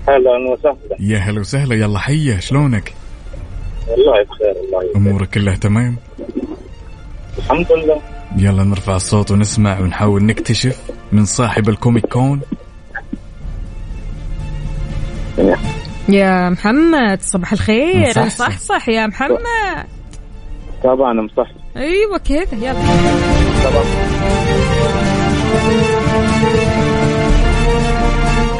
[0.09, 0.77] أهلا وسهلا.
[0.99, 2.93] يا هلا وسهلا يلا حيا شلونك؟
[3.87, 5.97] والله بخير الله يسلمك أمورك كلها تمام؟
[7.37, 8.01] الحمد لله.
[8.37, 12.41] يلا نرفع الصوت ونسمع ونحاول نكتشف من صاحب ال Comic Con.
[16.09, 18.09] يا محمد صباح الخير.
[18.09, 18.49] مصحصح.
[18.49, 18.59] صح.
[18.59, 19.37] صح يا محمد.
[20.83, 22.81] طبعا مصح أيوه كذا يلا.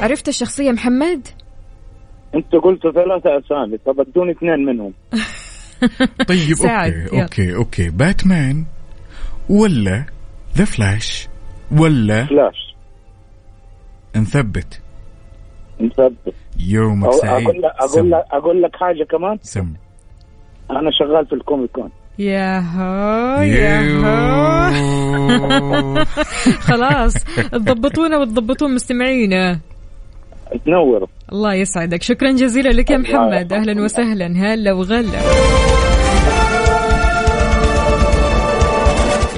[0.02, 1.28] عرفت الشخصية محمد؟
[2.36, 4.94] انت قلت ثلاثة أسامي طب ادوني اثنين منهم.
[6.28, 7.22] طيب يلا.
[7.22, 7.89] okay okay.
[7.89, 8.65] Batman
[9.50, 10.06] ولا
[10.58, 11.28] The Flash
[11.72, 12.76] ولا فلاش
[14.16, 14.82] نثبت
[15.82, 17.48] نثبت يومك سعيد.
[17.48, 18.12] أقول لك أقول.
[18.12, 19.74] لك أقول لك حاجة كمان؟ سم.
[20.72, 21.89] أنا شغال في ال Comic Con
[22.20, 26.06] يا هو يا هو يو.
[26.70, 27.14] خلاص
[27.52, 29.60] تضبطونا وتضبطون مستمعينا.
[30.66, 31.08] تنور.
[31.32, 32.02] الله يسعدك.
[32.02, 33.54] شكرا جزيلا لك يا محمد.
[33.54, 34.26] أهلا وسهلا.
[34.26, 35.71] هلا وغلا.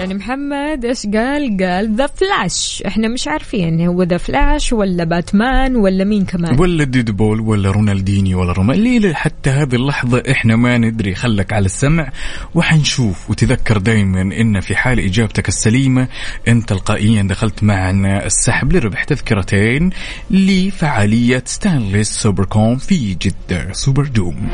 [0.03, 5.75] يعني محمد إيش قال؟ قال The Flash، إحنا مش عارفين هو The Flash ولا باتمان
[5.75, 11.15] ولا مين كمان؟ ولا Deadpool ولا رونالديني ولا رومالي حتى هذه اللحظة إحنا ما ندري.
[11.15, 12.11] خلك على السمع
[12.55, 13.29] وحنشوف.
[13.29, 16.07] وتذكر دائما إن في حال إجابتك السليمة
[16.47, 19.89] أنت تلقائيا دخلت معنا السحب لربح تذكرتين
[20.31, 24.49] لفعالية Stan Lee Super Con في جدة Super Dome.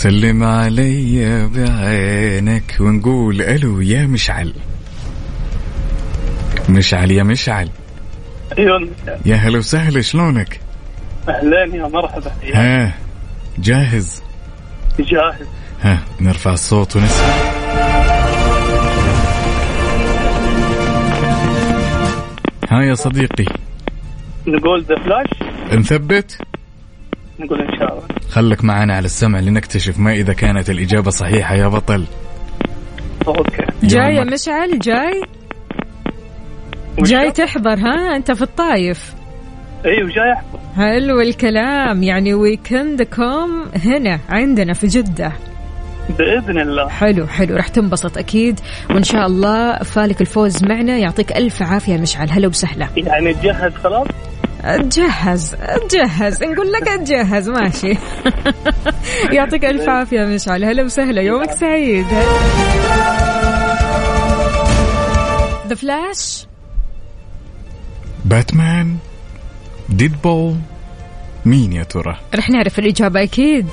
[0.00, 4.54] سلم علي بعينك ونقول ألو يا مشعل.
[6.68, 7.68] مشعل يا مشعل.
[8.58, 8.88] أيوه
[9.26, 10.60] يا هلا وسهلا شلونك؟
[11.28, 12.32] أهلين يا مرحبا.
[12.54, 12.94] ها
[13.58, 14.22] جاهز؟
[14.98, 15.46] جاهز.
[15.82, 17.26] ها نرفع الصوت ونسمع.
[22.70, 23.44] ها يا صديقي.
[24.46, 25.28] نقول ذا فلاش.
[25.78, 26.38] نثبت.
[27.40, 28.02] نقول إن شاء الله.
[28.30, 32.04] خلك معنا على السمع لنكتشف ما إذا كانت الإجابة صحيحة يا بطل.
[33.28, 33.66] أوكي.
[33.82, 34.24] جاي يا.
[34.24, 35.22] مشعل جاي؟
[36.98, 39.14] جاي؟ تحضر ها؟ أنت في الطايف.
[39.84, 40.58] أيوه جاي أحضر.
[40.76, 42.02] حلو الكلام.
[42.02, 45.32] يعني ويكندكم هنا عندنا في جدة.
[46.18, 46.88] بإذن الله.
[46.88, 47.56] حلو حلو.
[47.56, 48.60] راح تنبسط أكيد.
[48.90, 50.98] وإن شاء الله فالك الفوز معنا.
[50.98, 52.30] يعطيك ألف عافية مشعل.
[52.30, 52.88] هلا وسهلا.
[52.96, 54.06] يعني تجهز خلاص؟
[54.64, 55.56] تجهز
[55.88, 57.96] تجهز نقول لك تجهز ماشي.
[59.36, 60.64] يعطيك ألف عافية مشعل.
[60.64, 61.22] هلا وسهلا.
[61.22, 62.06] يومك سعيد.
[65.68, 66.46] ذا فلاش
[68.24, 68.96] باتمان
[69.88, 70.56] ديدبول
[71.44, 73.66] مين يا ترى؟ رح نعرف الإجابة أكيد.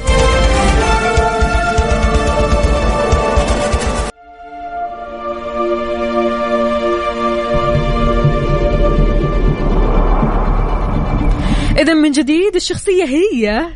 [12.08, 13.68] من جديد الشخصية هي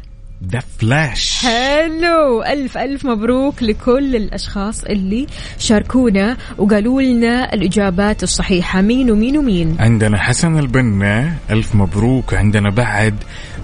[0.50, 5.27] The Flash حلو ألف ألف مبروك لكل الأشخاص اللي
[5.60, 8.82] شاركونا وقالوا لنا الإجابات الصحيحة.
[8.82, 12.34] مين ومين ومين؟ عندنا حسن البنا ألف مبروك.
[12.34, 13.15] عندنا بعد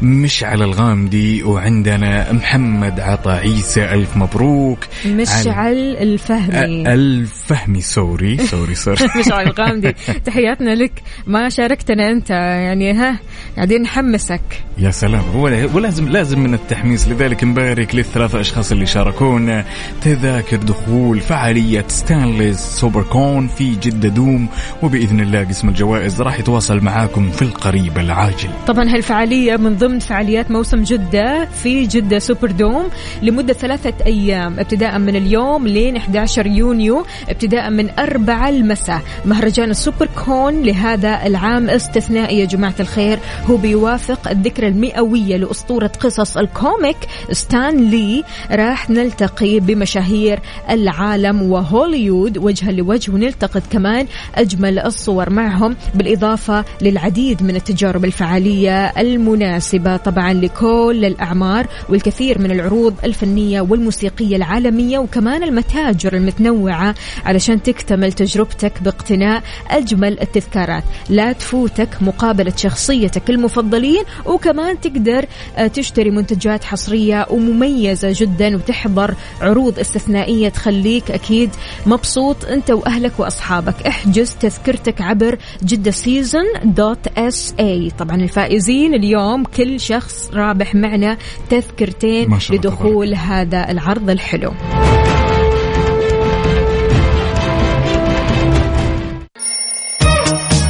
[0.02, 4.80] مشعل الغامدي وعندنا محمد عطا عيسى ألف مبروك.
[5.06, 6.84] مشعل الفهمي.
[6.86, 8.76] أ- الفهمي sorry sorry.
[8.76, 9.96] sorry مشعل الغامدي.
[10.26, 10.92] تحياتنا لك.
[11.28, 13.20] ما شاركتنا أنت يعني ها
[13.56, 14.42] قاعدين نحمسك.
[14.78, 15.36] يا سلام.
[15.36, 19.66] ولا- ولازم لازم من التحميس لذلك نبارك للثلاثة أشخاص اللي شاركونا
[20.02, 24.48] تذاكر دخول فعالية Stan Lee's Super Con في جدة Dome
[24.84, 28.50] وبإذن الله قسم الجوائز راح يتواصل معاكم في القريب العاجل.
[28.68, 32.88] طبعا هالفعالية من ضمن فعاليات موسم جدة في جدة Super Dome
[33.22, 39.02] لمدة ثلاثة أيام ابتداء من اليوم لين 11 يونيو ابتداء من 4 المساء.
[39.26, 45.92] مهرجان ال Super Con لهذا العام استثنائي يا جماعة الخير هو بيوافق الذكرى المئوية لأسطورة
[46.00, 46.98] قصص الكوميك
[47.32, 50.40] ستان لي راح نلتقي بمشاهير
[50.70, 52.38] العالم وهوليوود.
[52.38, 61.06] وجها لوجه ونلتقط كمان أجمل الصور معهم بالإضافة للعديد من التجارب الفعالية المناسبة طبعا لكل
[61.06, 66.96] الأعمار والكثير من العروض الفنية والموسيقية العالمية وكمان المتاجر المتنوعة
[67.26, 70.84] علشان تكتمل تجربتك باقتناء أجمل التذكارات.
[71.10, 75.26] لا تفوتك مقابلة شخصيتك المفضلين وكمان تقدر
[75.58, 81.50] آه، تشتري منتجات حصرية ومميزة جدا وتحضر عروض استثنائية تخليك أكيد
[81.86, 83.88] مبسوط أنت وأهلك وأصحابك.
[83.88, 91.18] إحجز تذكرتك عبر جدة season dot SA طبعا الفائزين اليوم كل شخص رابح معنا
[91.50, 94.54] تذكرتين لدخول هذا العرض الحلو.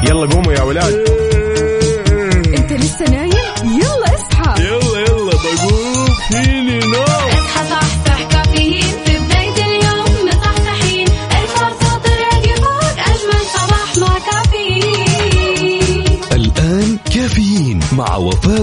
[0.04, 0.94] يلا قوموا يا ولاد.
[2.58, 3.27] أنت لسه نايم؟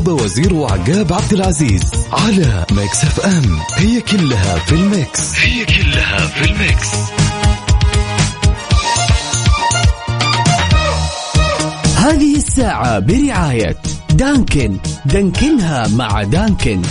[0.08, 1.82] وفاء وزير وعقاب عبد العزيز
[2.12, 5.38] على Mix FM هي كلها في ال mix.
[5.38, 6.88] هي كلها في ال mix.
[11.96, 13.76] هذه الساعة برعاية
[14.10, 14.76] دانكن.
[15.06, 16.82] دانكنها مع دانكن.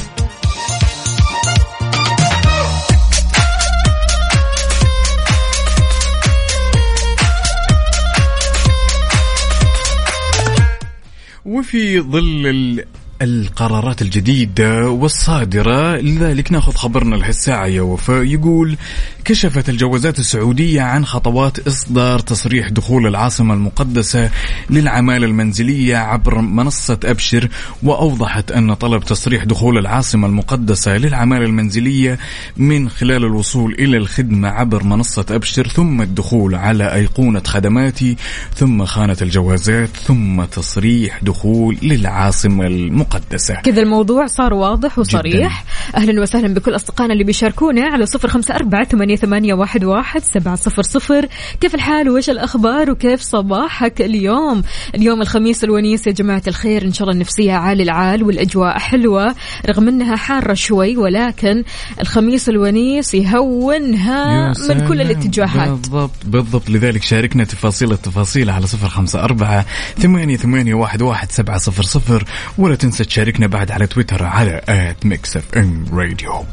[11.45, 12.85] وفي ظل
[13.23, 15.95] القرارات الجديدة والصادرة.
[15.95, 18.23] لذلك ناخذ خبرنا لهالساعة يا وفاء.
[18.23, 18.77] يقول
[19.25, 24.29] كشفت الجوازات السعودية عن خطوات إصدار تصريح دخول العاصمة المقدسة
[24.69, 27.49] للعمالة المنزلية عبر منصة أبشر
[27.83, 32.19] وأوضحت أن طلب تصريح دخول العاصمة المقدسة للعمالة المنزلية
[32.57, 38.15] من خلال الوصول إلى الخدمة عبر منصة أبشر ثم الدخول على أيقونة خدماتي
[38.55, 43.55] ثم خانة الجوازات ثم تصريح دخول للعاصمة المقدسة.
[43.55, 45.65] كذا الموضوع صار واضح وصريح.
[45.95, 50.55] أهلا وسهلا بكل أصدقائنا اللي بيشاركونا على صفر خمسة أربعة ثمانية, ثمانية واحد, واحد سبعة
[50.55, 51.27] صفر صفر.
[51.61, 54.63] كيف الحال؟ وإيش الأخبار؟ وكيف صباحك اليوم؟
[54.95, 59.35] اليوم الخميس الونيس يا جماعة الخير إن شاء الله النفسية عالي العال والأجواء حلوة
[59.69, 61.63] رغم أنها حارة شوي ولكن
[62.01, 65.01] الخميس الونيس يهونها من كل.
[65.01, 65.69] الاتجاهات.
[65.69, 66.69] بالضبط بالضبط.
[66.69, 69.65] لذلك شاركنا تفاصيل التفاصيل على صفر خمسة أربعة
[69.99, 72.23] ثمانية, ثمانية واحد, واحد سبعة صفر صفر.
[72.57, 76.45] ولا تنسى تشاركنا بعد على تويتر على at Mix FM radio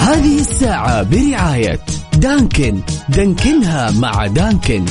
[0.00, 1.80] هذه الساعة برعاية
[2.18, 2.80] دانكن.
[3.08, 4.84] دانكنها مع دانكن.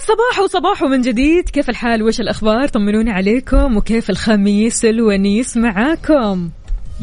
[0.00, 1.48] صباح وصباح من جديد.
[1.48, 3.76] كيف الحال؟ وش الأخبار؟ طمنونا عليكم.
[3.76, 6.50] وكيف الخميس الونيس معاكم؟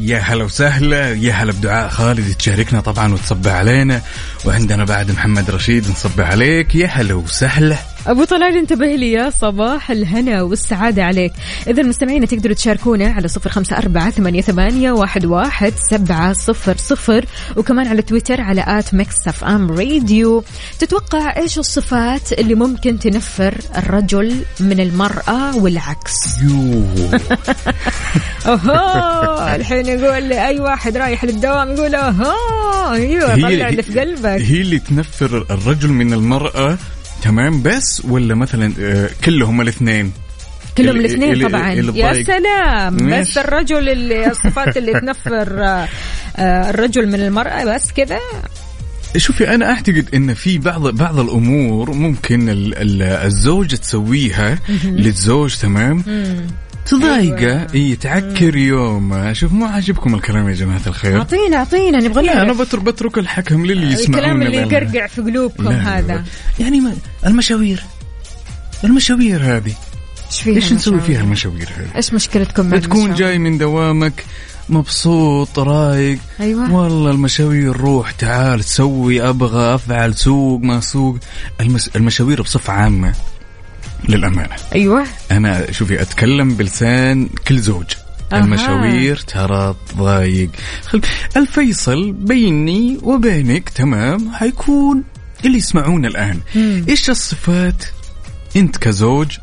[0.00, 4.02] يا هلا وسهلا يا هلا بدعاء خالد تشاركنا طبعا وتصبح علينا
[4.44, 7.76] وعندنا بعد محمد رشيد نصبح عليك يا هلا وسهلا.
[8.06, 11.32] أبو طلال انتبه لي يا صباح الهنا والسعادة عليك.
[11.66, 17.24] إذا مستمعينا تقدروا تشاركونا على صفر خمسة أربعة ثمانية, ثمانية واحد, واحد سبعة صفر صفر.
[17.56, 20.44] وكمان على تويتر على at Mix FM radio.
[20.78, 26.14] تتوقع إيش الصفات اللي ممكن تنفر الرجل من المرأة والعكس؟
[28.46, 34.40] أوهو الحين يقول لي أي واحد رايح للدوام يقول أوهو أيوه طلع اللي في قلبك.
[34.40, 36.78] هي اللي تنفر الرجل من المرأة
[37.22, 40.12] تمام بس ولا مثلا آه، كلهم الاثنين؟
[40.78, 41.72] كلهم الاثنين طبعا.
[41.96, 42.12] يا.
[42.26, 42.96] سلام.
[43.20, 43.38] بس.
[43.38, 45.62] الرجل اللي الصفات اللي تنفر
[46.36, 48.18] آه، الرجل من المرأة بس كذا
[49.16, 56.04] شوفي أنا أعتقد إن في بعض بعض الأمور ممكن ال- ال- الزوجة تسويها للزوج تمام؟
[56.86, 59.32] تضايقه؟ إي تعكر يومه.
[59.32, 61.18] شوف مو عاجبكم الكلام يا جماعة الخير.
[61.18, 64.56] أعطينا أعطينا نبغى لا أنا بترك بترك الحكم للي يسمعون الكلام اللي.
[64.56, 66.24] يقرقع في قلوبكم هذا.
[66.58, 66.94] يعني ما
[67.26, 67.82] المشاوير.
[68.84, 69.74] المشاوير هذه.
[70.30, 74.24] إيش فيها إيش نسوي؟ فيها المشاوير هذه؟ إيش مشكلتكم مع بتكون المشاوير؟ جاي من دوامك
[74.68, 76.18] مبسوط رايق.
[76.40, 76.72] أيوه.
[76.72, 81.18] والله المشاوير روح تعال سوي أبغى أفعل سوق ما سوق.
[81.60, 81.90] المس...
[81.96, 83.14] المشاوير بصفة عامة.
[84.08, 84.56] للأمانة.
[84.74, 85.04] أيوه.
[85.30, 87.86] أنا شوفي أتكلم بلسان كل زوج.
[88.32, 90.50] المشاوير ترى تضايق.
[90.86, 91.00] خل...
[91.36, 95.04] الفيصل بيني وبينك تمام؟ حيكون
[95.44, 96.40] اللي يسمعون الآن.
[96.54, 96.84] مم.
[96.88, 97.84] إيش الصفات؟
[98.56, 99.36] أنت كزوج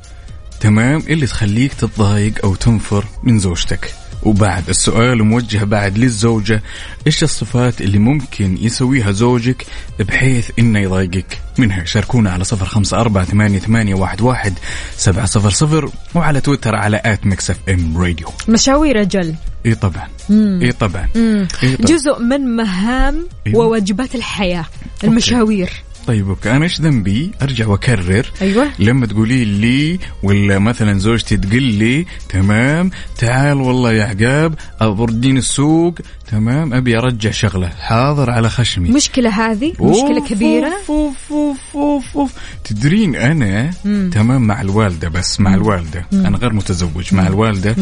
[0.59, 3.93] تمام؟ اللي تخليك تتضايق أو تنفر من زوجتك.
[4.27, 6.63] وبعد السؤال موجه بعد للزوجة
[7.07, 9.65] إيش الصفات اللي ممكن يسويها زوجك
[9.99, 14.53] بحيث إنه يضايقك منها شاركونا على صفر خمسة أربعة ثمانية, ثمانية واحد, واحد
[14.97, 20.07] سبعة صفر صفر وعلى تويتر على at Mix FM radio مشاوير أجل إي طبعا.
[20.31, 21.09] إي طبعا.
[21.15, 21.41] إيه
[21.75, 21.87] طبعاً.
[21.87, 23.65] جزء من مهام أيوة.
[23.65, 24.65] وواجبات الحياة
[25.03, 25.69] المشاوير
[26.07, 28.31] طيب okay أنا إيش ذنبي؟ أرجع وأكرر.
[28.41, 28.71] أيوه.
[28.79, 35.95] لما تقولي لي ولا مثلا زوجتي تقول لي تمام؟ تعال والله يا عقاب أبردين السوق.
[36.31, 37.67] تمام؟ أبي أرجع شغلة.
[37.67, 38.89] حاضر على خشمي.
[38.89, 42.33] مشكلة هذه؟ مشكلة أوف، كبيرة؟ أوف أوف أوف أوف أوف.
[42.63, 44.09] تدرين أنا؟ مم.
[44.13, 46.05] تمام مع الوالدة بس مع الوالدة.
[46.13, 47.75] أنا غير متزوج مع الوالدة.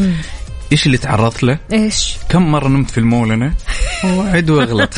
[0.72, 3.54] إيش اللي تعرضت له؟ إيش؟ كم مرة نمت في المول أنا؟
[4.04, 4.94] وعد واغلط.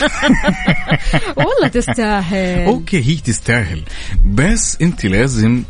[1.36, 2.66] والله تستاهل.
[2.66, 3.82] okay هي تستاهل.
[4.24, 5.62] بس أنت لازم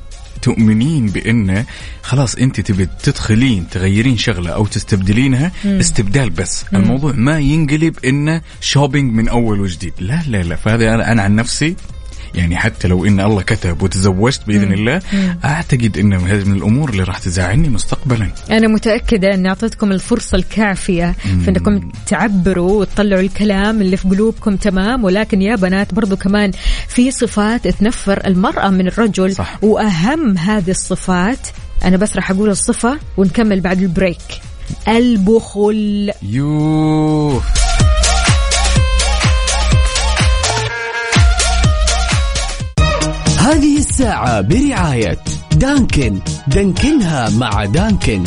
[0.42, 1.64] تؤمنين بانه
[2.02, 6.64] خلاص أنت تبي تدخلين تغيرين شغلة أو تستبدلينها استبدال بس.
[6.74, 9.92] الموضوع ما ينقلب انه shopping من أول وجديد.
[9.98, 11.76] لا لا لا فهذا أنا عن نفسي
[12.34, 15.00] يعني حتى لو إن الله كتب وتزوجت بإذن الله
[15.44, 18.30] أعتقد انه هذه من الأمور اللي راح تزعلني مستقبلا.
[18.50, 21.14] أنا متأكدة أني أعطيتكم الفرصة الكافية
[21.44, 26.50] في أنكم تعبروا وتطلعوا الكلام اللي في قلوبكم تمام ولكن يا بنات برضو كمان
[26.88, 29.58] في صفات تنفر المرأة من الرجل صح.
[29.62, 31.48] وأهم هذه الصفات
[31.84, 34.18] أنا بس راح أقول الصفة ونكمل بعد البريك.
[34.88, 36.12] البخل.
[36.22, 37.67] يوه.
[43.48, 45.18] هذه الساعة برعاية
[45.56, 46.18] دانكن.
[46.48, 48.24] دانكنها مع دانكن.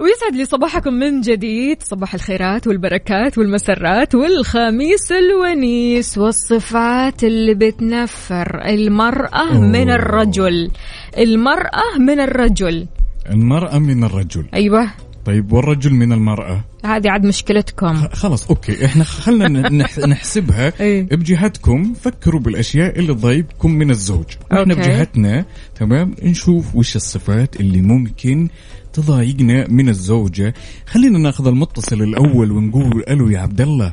[0.00, 1.82] ويسعد لي صباحكم من جديد.
[1.82, 8.60] صباح الخيرات والبركات والمسرات والخميس الونيس والصفات اللي بتنفر.
[8.64, 9.60] المرأة أوه.
[9.60, 10.70] من الرجل.
[11.18, 12.86] المرأة من الرجل.
[13.30, 14.46] المرأة من الرجل.
[14.54, 15.03] أيوة.
[15.24, 17.94] طيب والرجل من المرأة؟ هذه عاد مشكلتكم.
[17.94, 18.84] خلاص okay.
[18.84, 19.68] إحنا خلنا
[20.06, 21.02] نحسبها إيه.
[21.02, 21.94] بجهتكم.
[21.94, 24.26] فكروا بالأشياء اللي تضايقكم من الزوج.
[24.52, 24.74] okay.
[24.74, 25.44] بجهتنا
[25.74, 28.48] تمام؟ نشوف وش الصفات اللي ممكن
[28.92, 30.54] تضايقنا من الزوجة.
[30.86, 33.92] خلينا ناخذ المتصل الأول ونقول ألو يا عبد الله.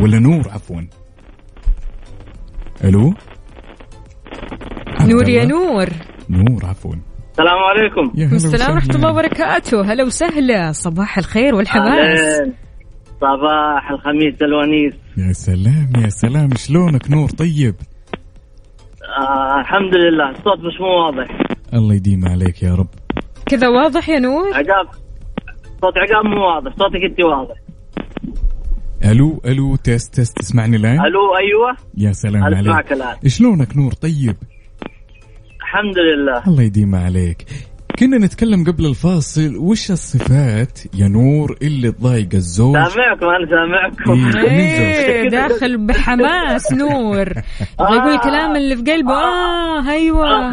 [0.00, 0.80] ولا نور عفوا.
[2.84, 3.14] ألو؟
[5.00, 5.88] نور يا؟ نور.
[6.30, 6.94] نور عفوا.
[7.40, 8.34] السلام عليكم.
[8.34, 8.94] السلام ورحمة.
[8.94, 9.92] الله وبركاته.
[9.92, 10.72] هلا وسهلا.
[10.72, 12.42] صباح الخير والحماس.
[13.20, 14.94] صباح الخميس الونيس.
[15.16, 16.50] يا سلام يا سلام.
[16.56, 17.74] شلونك نور؟ طيب.
[19.20, 20.30] آه الحمد لله.
[20.30, 21.38] الصوت مش مو واضح.
[21.74, 22.88] الله يديم عليك يا رب.
[23.46, 24.86] كذا واضح يا نور؟ عقاب.
[25.80, 26.72] صوت عقاب مو واضح.
[26.78, 27.54] صوتك انت واضح.
[29.04, 30.38] ألو ألو test test.
[30.38, 31.76] تسمعني الآن؟ ألو أيوه.
[31.96, 32.92] يا سلام عليك.
[32.92, 33.16] الآن.
[33.28, 34.36] شلونك نور؟ طيب.
[35.70, 36.42] الحمد لله.
[36.46, 37.46] الله يديم عليك.
[37.98, 44.38] كنا نتكلم قبل الفاصل وش الصفات يا نور اللي تضايق الزوج؟ سامعكم أنا سامعكم.
[44.38, 45.04] إيه.
[45.06, 47.28] إيه داخل بحماس نور.
[47.80, 49.14] يبغى يقول الكلام اللي في قلبه.
[49.14, 49.90] آه.
[49.90, 50.48] أيوه.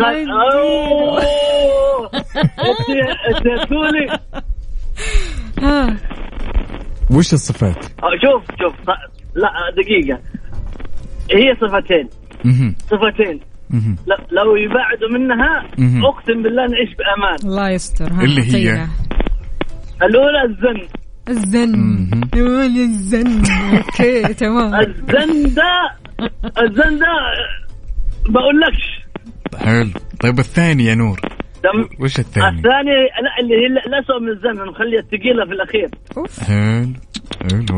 [2.67, 2.89] انت
[3.29, 4.19] أنت تقولي
[5.61, 5.97] ها
[7.11, 7.85] وش الصفات؟
[8.23, 8.75] شوف شوف.
[9.35, 10.19] لا دقيقة.
[11.31, 12.09] هي صفتين.
[12.91, 13.39] صفتين.
[14.31, 15.65] لو يبعدوا منها.
[16.09, 17.35] أقسم بالله نعيش بأمان.
[17.43, 18.87] الله يستر ها اللي هي؟
[20.03, 20.87] الأولى الزن.
[21.29, 22.09] الزن.
[22.35, 23.43] يقول الزن.
[23.77, 24.75] أوكي تمام.
[24.75, 25.91] الزن ده
[26.61, 27.07] الزن ده
[28.29, 29.07] بقول لكش
[29.65, 29.89] حلو.
[30.19, 31.19] طيب الثاني يا نور.
[31.63, 32.91] دم وش الثاني؟ الثاني
[33.23, 35.89] لا اللي هي الاسوء من الزن نخليها الثقيلة في الأخير.
[36.17, 36.39] أوف.
[36.39, 36.93] حلو.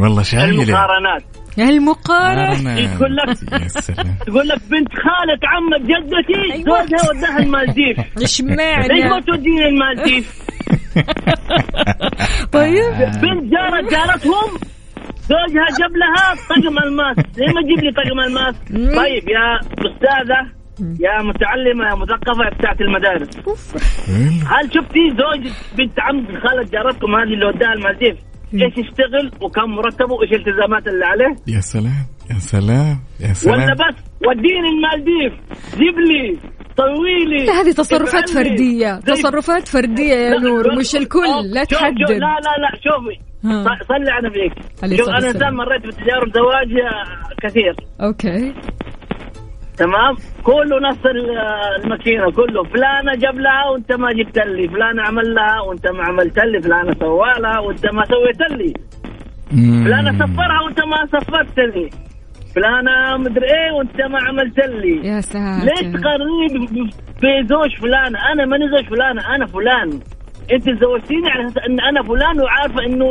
[0.01, 1.23] والله شايله المقارنات.
[1.61, 2.79] المقارنة.
[2.79, 3.37] يقول لك
[4.27, 6.63] تقول لك بنت خالة عمة جدتي أيوة.
[6.85, 7.97] زوجها وداها المالديف.
[8.19, 10.33] ليش اشمعنى ما توديني المالديف؟
[12.51, 12.93] طيب.
[13.21, 14.49] بنت جارة جارتهم
[15.29, 17.17] زوجها جاب لها طقم الماس.
[17.37, 18.55] ليه ما تجيب لي طقم الماس؟
[18.95, 20.59] طيب يا أستاذة
[20.99, 23.37] يا متعلمة يا مثقفة بتاعت المدارس.
[24.47, 25.47] هل شفتي زوج
[25.77, 28.15] بنت عم خالة جارتكم هذه اللي وداها المالديف؟
[28.53, 31.35] إيش يشتغل وكم مرتبه وايش الالتزامات اللي عليه.
[31.55, 33.95] يا سلام يا سلام يا ولا سلام بس
[34.27, 35.33] وديني المالديف
[35.77, 36.37] جيب لي
[36.77, 37.45] طوي لي.
[37.45, 38.29] لا هذه تصرفات
[39.05, 41.19] زي- تصرفات فردية يا نور مش الكل
[41.53, 43.19] لا تحدد لا لا لا شوفي
[43.87, 44.53] صلي على نبيك.
[44.83, 45.17] عليه شوف أنا.
[45.17, 46.69] انسان مريت بتجارب زواج
[47.43, 47.75] كثير.
[48.01, 48.53] okay.
[49.79, 51.37] تمام؟ كله نفس ال-
[51.83, 52.63] الماكينة كله.
[52.63, 54.67] فلانة جاب لها وانت ما جبت لي.
[54.67, 56.61] فلانة عمل لها وانت ما عملت لي.
[56.61, 58.73] فلانة سوى لها وانت ما سويت لي.
[59.85, 61.89] فلانة سفرها وانت ما سفرت لي.
[62.55, 64.95] فلانة مدري إيه وانت ما عملت لي.
[65.07, 66.17] يا ليش ساتر
[66.53, 66.89] ب- ب-
[67.21, 69.99] بزوج فلان أنا ماني زوج فلان أنا فلان.
[70.51, 73.05] انت زوجتيني على أساس إن أنا فلان وعارفة إنه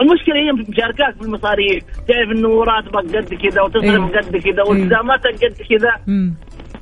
[0.00, 4.20] المشكلة هي في مشاركات في المصاريف تعرف إنه راتبك قد كذا وتصرف إيه.
[4.20, 4.68] قد كذا إيه.
[4.70, 5.94] والتزاماتك قد كذا.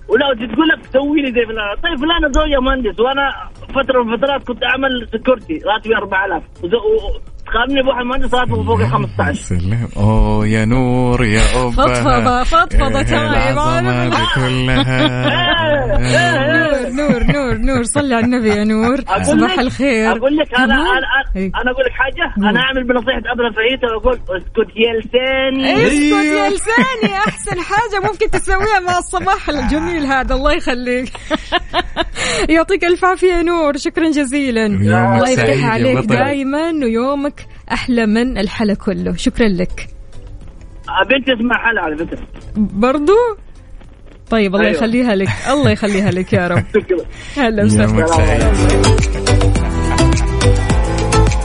[0.08, 3.30] ولا تقول لك سوي لي زي فلان طيب فلان زوجها مهندس وأنا
[3.74, 6.42] فترة من الفترات كنت أعمل security راتبي 4000
[7.48, 11.40] وز- و- تقارني بواحد مهندس راتبه فوق ال يا 15 سلام أوه يا نور يا
[11.54, 13.34] أبا فضفضة- فضفضة إيه تمام.
[13.34, 14.98] العظمة دي كلها
[16.90, 20.66] نور نور نور نور صلي على النبي يا نور أقول صباح الخير أقول لك أنا
[20.66, 21.46] كمان؟ أنا إيه.
[21.62, 22.50] أنا أقول لك حاجة.
[22.50, 28.30] أنا أعمل بنصيحة ابن الفهيته وأقول اسكت يا لساني اسكت يا لساني أحسن حاجة ممكن
[28.30, 31.12] تسويها مع الصباح الجميل هذا الله يخليك
[32.48, 35.98] يعطيك ألف عافية يا نور شكرا جزيلا الله يفتح عليك.
[36.04, 37.37] دائما ويومك
[37.72, 39.16] أحلى من الحلا كله.
[39.16, 39.88] شكرا لك.
[41.10, 42.26] بنتي اسمها حلا على فكرة.
[42.56, 43.16] برضو؟
[44.30, 44.78] طيب الله أيوة.
[44.78, 45.28] يخليها لك.
[45.48, 46.64] الله يخليها لك يا رب.
[47.36, 48.52] هلا وسهلا.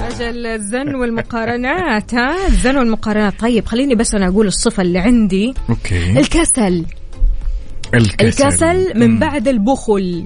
[0.07, 3.39] أجل الزن والمقارنات ها؟ الزن والمقارنات.
[3.39, 5.53] طيب خليني بس أنا أقول الصفة اللي عندي.
[5.69, 6.19] أوكي.
[6.19, 6.85] الكسل.
[7.93, 8.99] الكسل.
[8.99, 10.25] من بعد البخل.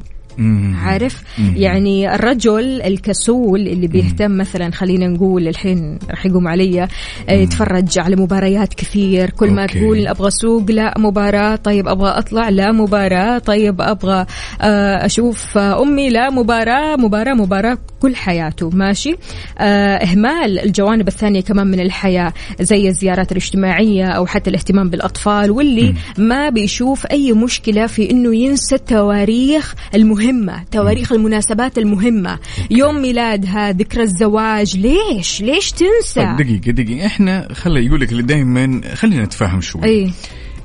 [0.75, 1.23] عارف.
[1.55, 6.87] يعني الرجل الكسول اللي بيهتم مثلا خلينا نقول الحين راح يقوم علي
[7.29, 9.29] آه، يتفرج على مباريات كثير.
[9.29, 9.79] كل ما أوكي.
[9.79, 11.55] تقول أبغى سوق لا مباراة.
[11.55, 13.37] طيب أبغى أطلع لا مباراة.
[13.37, 14.25] طيب أبغى
[14.61, 16.95] آه، أشوف آه، أمي لا مباراة.
[16.95, 18.69] مباراة مباراة كل حياته.
[18.69, 19.15] ماشي؟
[19.59, 26.49] إهمال الجوانب الثانية كمان من الحياة زي الزيارات الاجتماعية أو حتى الاهتمام بالأطفال واللي ما
[26.49, 30.26] بيشوف أي مشكلة في إنه ينسى التواريخ المهمة
[30.71, 32.39] تواريخ المناسبات المهمة.
[32.71, 37.05] يوم ميلادها ذكرى الزواج ليش؟ ليش تنسى؟ طيب دقيقة دقيقة.
[37.05, 39.83] إحنا خلي يقول لك اللي دائما خلينا نتفاهم شوي.
[39.83, 40.11] إي.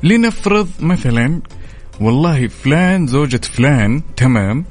[0.03, 1.41] لنفرض مثلا
[2.01, 4.65] والله فلان زوجة فلان تمام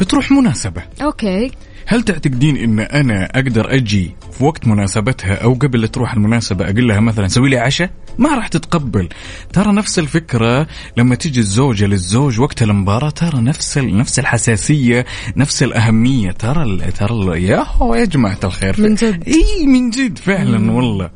[0.00, 0.82] بتروح مناسبة.
[1.02, 1.50] Okay.
[1.86, 7.00] هل تعتقدين إن أنا أقدر أجي في وقت مناسبتها أو قبل تروح المناسبة أقول لها
[7.00, 9.08] مثلا سوي لي عشاء؟ ما راح تتقبل.
[9.52, 10.66] ترى نفس الفكرة
[10.96, 15.06] لما تيجي الزوجة للزوج وقت المباراه ترى نفس نفس الحساسية
[15.36, 16.30] نفس الأهمية.
[16.30, 17.66] ترى ال- ترى ال- يا
[17.96, 18.74] يا جماعة الخير.
[18.80, 19.28] من جد.
[19.28, 21.10] إي من جد فعلا والله.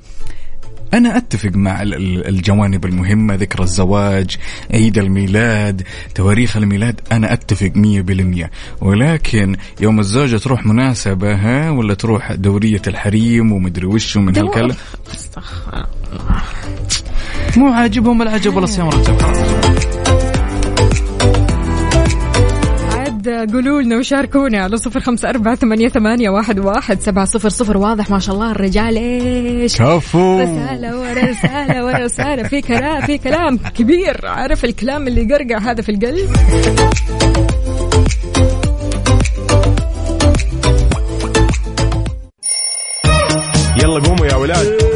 [0.94, 4.36] أنا أتفق مع ال- ال- الجوانب المهمة ذكرى الزواج
[4.74, 5.82] عيد الميلاد
[6.14, 8.50] تواريخ الميلاد أنا أتفق مية بالمية.
[8.80, 14.76] ولكن يوم الزوجة تروح مناسبة ها ولا تروح دورية الحريم ومدري وش من دور- هالكلام؟
[17.56, 19.16] مو عاجبهم العجب ولا صيام رجب
[23.28, 27.76] عاد قولوا لنا وشاركونا على صفر خمسة أربعة ثمانية, ثمانية واحد, واحد سبعة صفر صفر.
[27.76, 30.40] واضح ما شاء الله الرجال إيش؟ كفو.
[30.40, 34.20] رسالة ورا رسالة ورا رسالة في كلام في كلام كبير.
[34.24, 36.36] عارف الكلام اللي يقرقع هذا في القلب؟
[43.82, 44.95] يلا قوموا يا ولاد.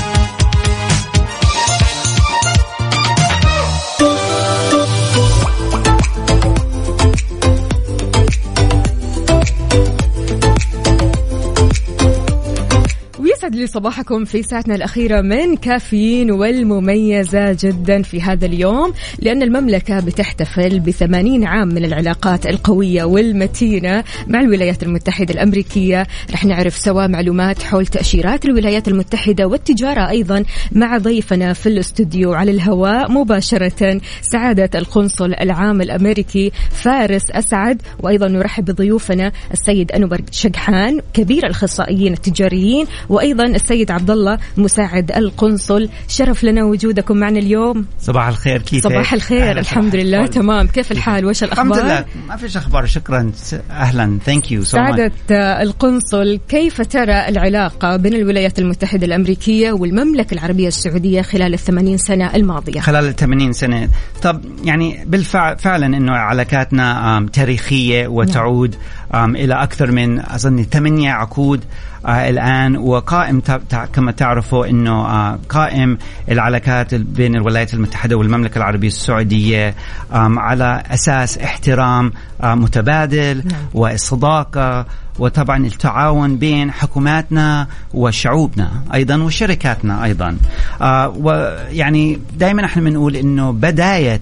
[13.41, 19.41] ويسعد لي لي صباحكم في ساعتنا الأخيرة من كافيين والمميزة جدا في هذا اليوم لأن
[19.43, 26.07] المملكة بتحتفل بثمانين عام من العلاقات القوية والمتينة مع الولايات المتحدة الأمريكية.
[26.33, 32.51] رح نعرف سوا معلومات حول تأشيرات الولايات المتحدة والتجارة أيضا مع ضيفنا في الاستوديو على
[32.51, 41.45] الهواء مباشرة سعادة القنصل العام الأمريكي فارس أسعد وأيضا نرحب بضيوفنا السيد أنور شقحان كبير
[41.45, 45.89] الأخصائيين التجاريين وأيضا السيد عبد الله مساعد القنصل.
[46.07, 47.85] شرف لنا وجودكم معنا اليوم.
[48.01, 50.67] صباح الخير كيف صباح الخير الحمد لله تمام.
[50.67, 52.05] كيف الحال؟ وش الحمد الأخبار لله.
[52.27, 53.31] ما فيش أخبار شكرا.
[53.71, 54.19] أهلا.
[54.25, 55.11] ثانك يو سعادة
[55.61, 56.39] القنصل.
[56.49, 63.05] كيف ترى العلاقة بين الولايات المتحدة الأمريكية والمملكة العربية السعودية خلال الثمانين سنة الماضية؟ خلال
[63.05, 63.89] ال 80 سنة.
[64.21, 68.75] طب يعني بالفعل فعلا إنه علاقاتنا تاريخية وتعود
[69.13, 71.63] آم، إلى أكثر من أظن ثمانية عقود
[72.05, 73.41] آه الآن وقائم
[73.93, 75.97] كما تعرفوا إنه آه قائم
[76.31, 79.75] العلاقات ال- بين الولايات المتحدة والمملكة العربية السعودية
[80.13, 82.11] آم، على أساس احترام
[82.43, 83.43] آه متبادل
[83.73, 84.85] والصداقه
[85.19, 90.37] وطبعا التعاون بين حكوماتنا وشعوبنا أيضا وشركاتنا أيضا.
[90.81, 94.21] آه ويعني دائما إحنا بنقول إنه بداية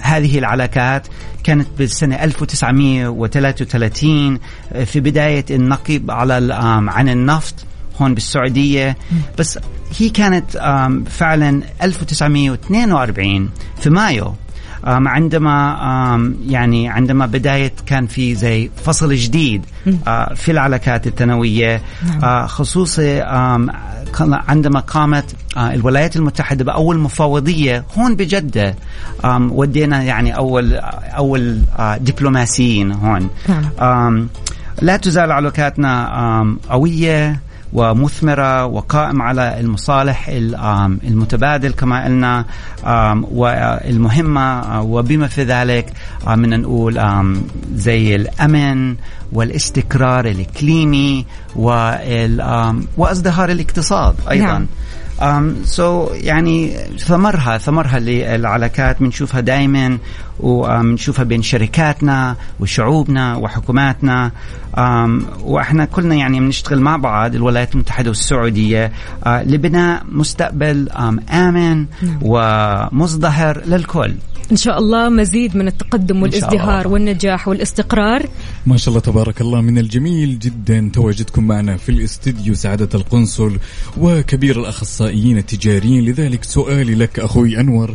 [0.00, 1.06] هذه العلاقات
[1.44, 4.38] كانت بالسنة 1933
[4.72, 6.54] آه، في بداية النقيب على
[6.88, 7.54] عن النفط
[8.00, 8.96] هون بالسعودية.
[9.38, 9.58] بس
[9.98, 10.50] هي كانت
[11.08, 13.50] فعلا 1942
[13.80, 14.34] في مايو.
[15.08, 15.76] عندما
[16.48, 19.64] يعني عندما بداية كان في زي فصل جديد
[20.08, 21.82] آه، في العلاقات الثانوية
[22.22, 23.70] آه، خصوصي آم،
[24.18, 28.74] كان- عندما قامت آه، الولايات المتحدة بأول مفوضية هون بجدة
[29.52, 30.74] ودينا يعني أول
[31.16, 33.28] أول آه، دبلوماسيين هون.
[33.80, 34.28] آم،
[34.82, 37.40] لا تزال علاقاتنا قوية.
[37.72, 40.28] ومثمرة وقائم على المصالح
[41.04, 42.44] المتبادل كما قلنا
[43.30, 45.92] والمهمة آه، وبما في ذلك
[46.26, 47.00] آه، بدنا نقول
[47.74, 48.96] زي الأمن
[49.32, 51.26] والاستقرار الإقليمي
[52.96, 54.66] وازدهار الاقتصاد أيضا نعم.
[55.64, 59.98] سو يعني ثمرها ثمرها للعلاقات بنشوفها دائما
[60.40, 64.30] وبنشوفها بين شركاتنا وشعوبنا وحكوماتنا
[65.42, 68.92] وإحنا كلنا يعني بنشتغل مع بعض الولايات المتحدة والسعودية.
[69.26, 70.88] آه، لبناء مستقبل
[71.30, 71.86] آمن
[72.22, 74.14] ومزدهر للكل.
[74.52, 76.88] إن شاء الله مزيد من التقدم والازدهار.
[76.88, 78.26] والنجاح والاستقرار.
[78.66, 83.58] ما شاء الله تبارك الله من الجميل جدا تواجدكم معنا في الاستديو سعادة القنصل
[83.98, 86.04] وكبير الأخصائيين التجاريين.
[86.04, 87.94] لذلك سؤالي لك أخوي أنور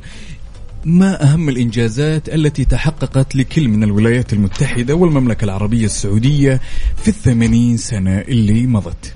[0.86, 6.62] ما أهم الإنجازات التي تحققت لكل من الولايات المتحدة والمملكة العربية السعودية
[6.98, 9.14] في الثمانين سنة اللي مضت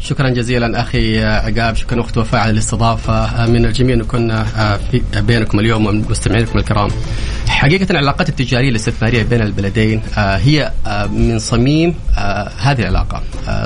[0.00, 4.44] شكرا جزيلا أخي عقاب شكرا أخت وفاء على الاستضافة من الجميل ان كنا
[4.90, 6.90] في بينكم اليوم ومستمعينكم الكرام.
[7.48, 13.22] حقيقة العلاقات التجارية الاستثمارية بين البلدين آه، هي آه، من صميم آه، هذه العلاقة.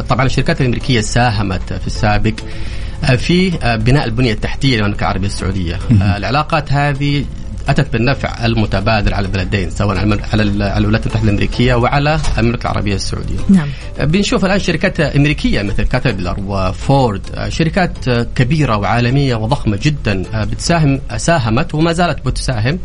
[0.09, 2.35] طبعا الشركات الأمريكية ساهمت في السابق
[3.17, 3.51] في
[3.85, 5.79] بناء البنية التحتية للمملكة العربية السعودية.
[6.17, 7.25] العلاقات هذه
[7.71, 9.99] أتت بالنفع المتبادل على البلدين سواء
[10.33, 13.39] على الولايات المتحدة الأمريكية وعلى المملكة العربية السعودية.
[13.49, 13.69] نعم
[14.01, 21.93] بنشوف الآن شركات أمريكية مثل كاتربيلر وفورد شركات كبيرة وعالمية وضخمة جدا بتساهم ساهمت وما
[21.93, 22.79] زالت بتساهم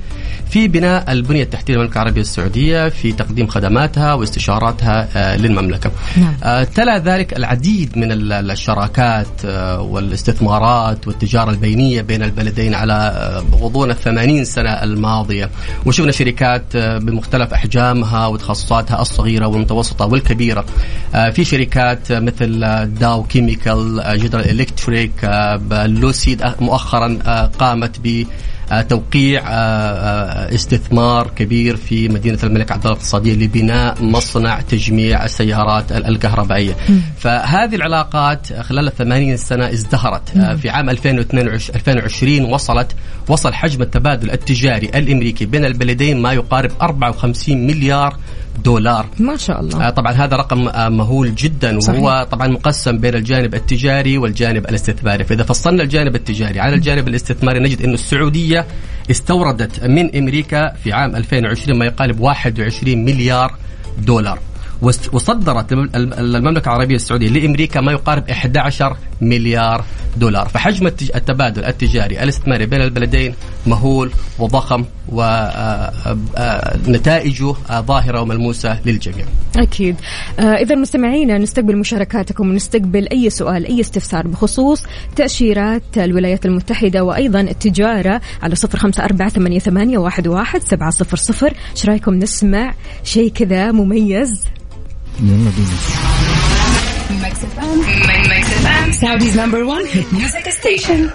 [0.49, 5.91] في بناء البنية التحتية للمملكة العربية السعودية في تقديم خدماتها واستشاراتها آه، للمملكة.
[6.17, 6.33] نعم.
[6.43, 13.13] آه، تلا ذلك العديد من ال- الشراكات آه، والاستثمارات والتجارة البينية بين البلدين على
[13.51, 15.49] غضون الثمانين سنة الماضية
[15.85, 20.65] وشفنا شركات بمختلف أحجامها وتخصصاتها الصغيرة والمتوسطة والكبيرة
[21.15, 22.59] آه، في شركات مثل
[22.99, 25.11] Dow Chemical General Electric
[25.71, 27.17] Lucid مؤخرا
[27.59, 28.25] قامت ب
[28.89, 35.91] توقيع آه، آه، استثمار كبير في مدينة الملك عبد الله الاقتصادية لبناء مصنع تجميع السيارات
[35.91, 36.75] ال- الكهربائية.
[37.17, 40.37] فهذه العلاقات خلال الثمانين سنة ازدهرت.
[40.37, 42.91] آه، في عام 2022 2020 وصلت
[43.27, 48.17] وصل حجم التبادل التجاري الأمريكي بين البلدين ما يقارب 54 مليار
[48.63, 49.05] دولار.
[49.19, 49.87] ما شاء الله.
[49.87, 51.99] آه، طبعا هذا رقم آه، مهول جدا صحيح.
[51.99, 55.23] وهو طبعا مقسم بين الجانب التجاري والجانب الاستثماري.
[55.23, 58.65] فإذا فصلنا الجانب التجاري على الجانب الاستثماري نجد انه السعودية
[59.11, 63.55] استوردت من أمريكا في عام 2020 ما يقارب 21 مليار
[63.97, 64.39] دولار.
[65.13, 69.83] وصدرت الم- الم- المملكة العربية السعودية لأمريكا ما يقارب 11 مليار
[70.17, 70.47] دولار.
[70.47, 73.33] فحجم التبادل التجاري الاستثماري بين البلدين
[73.67, 74.85] مهول وضخم
[76.87, 79.25] ونتائجه ظاهرة وملموسة للجميع.
[79.57, 79.95] أكيد.
[80.39, 84.83] آه إذا مستمعينا نستقبل مشاركاتكم ونستقبل أي سؤال أي استفسار بخصوص
[85.15, 91.17] تأشيرات الولايات المتحدة وأيضا التجارة على صفر خمسة أربعة ثمانية, ثمانية واحد, واحد سبعة صفر
[91.17, 91.53] صفر.
[91.75, 92.73] إيش رأيكم نسمع
[93.03, 94.45] شيء كذا مميز؟
[95.22, 95.76] يلا بينا
[99.00, 101.10] Saudi's number one hit music station.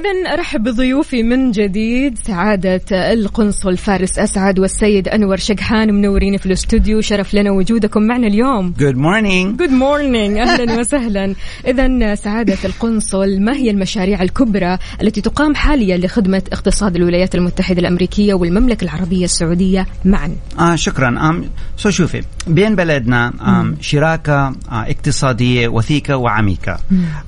[0.00, 7.00] إذا أرحب بضيوفي من جديد سعادة القنصل فارس أسعد والسيد أنور شقحان منورين في الاستوديو.
[7.00, 8.74] شرف لنا وجودكم معنا اليوم.
[8.78, 9.58] Good morning.
[9.58, 11.34] Good morning أهلا وسهلا.
[11.66, 18.34] اذا سعادة القنصل ما هي المشاريع الكبرى التي تقام حاليا لخدمة اقتصاد الولايات المتحدة الأمريكية
[18.34, 21.08] والمملكة العربية السعودية معا؟ آه شكرا.
[21.08, 21.44] آم
[21.76, 26.78] so شوفي بين بلدنا آم شراكة آه اقتصادية وثيقة وعميقة.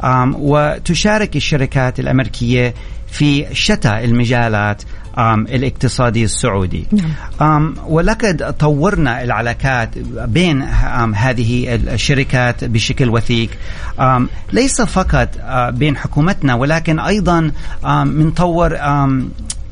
[0.05, 2.62] آم وتشارك الشركات الأمريكية
[3.11, 4.83] في شتى المجالات
[5.19, 6.87] الاقتصادي السعودي.
[7.41, 7.75] نعم.
[7.87, 10.63] ولقد طورنا العلاقات بين
[11.15, 13.51] هذه الشركات بشكل وثيق.
[14.53, 17.53] ليس فقط آه بين حكومتنا ولكن أيضا
[18.05, 18.79] منطور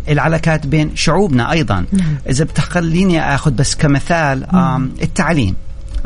[0.09, 1.84] العلاقات بين شعوبنا أيضا.
[2.28, 5.55] إذا بتخليني آخذ بس كمثال آم التعليم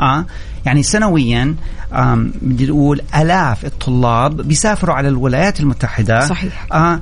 [0.01, 0.25] آه
[0.65, 1.55] يعني سنويا
[2.41, 6.27] بدي أقول آلاف الطلاب بيسافروا على الولايات المتحدة.
[6.27, 6.67] صحيح.
[6.73, 6.99] آه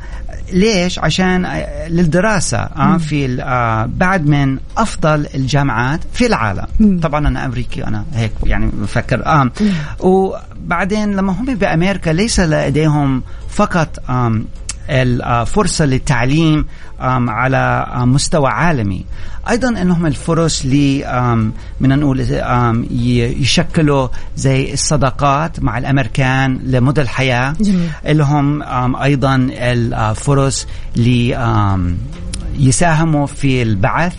[0.53, 2.57] ليش؟ عشان آه، للدراسة.
[2.57, 6.99] آه في آه بعد من أفضل الجامعات في العالم.
[7.01, 9.25] طبعا أنا أمريكي أنا هيك يعني بفكر.
[9.25, 9.51] آه
[9.99, 13.99] وبعدين لما هم بأمريكا ليس لديهم فقط
[14.89, 16.65] الفرصة للتعليم
[17.29, 19.05] على مستوى عالمي.
[19.49, 22.19] أيضا أنهم الفرص ل آم، بدنا نقول
[23.41, 27.55] يشكلوا زي الصداقات مع الأمريكان لمدى الحياة.
[27.61, 27.89] جميل.
[28.17, 28.63] لهم
[28.95, 31.97] أيضا الفرص ل آم،
[32.59, 34.13] يساهموا في البعث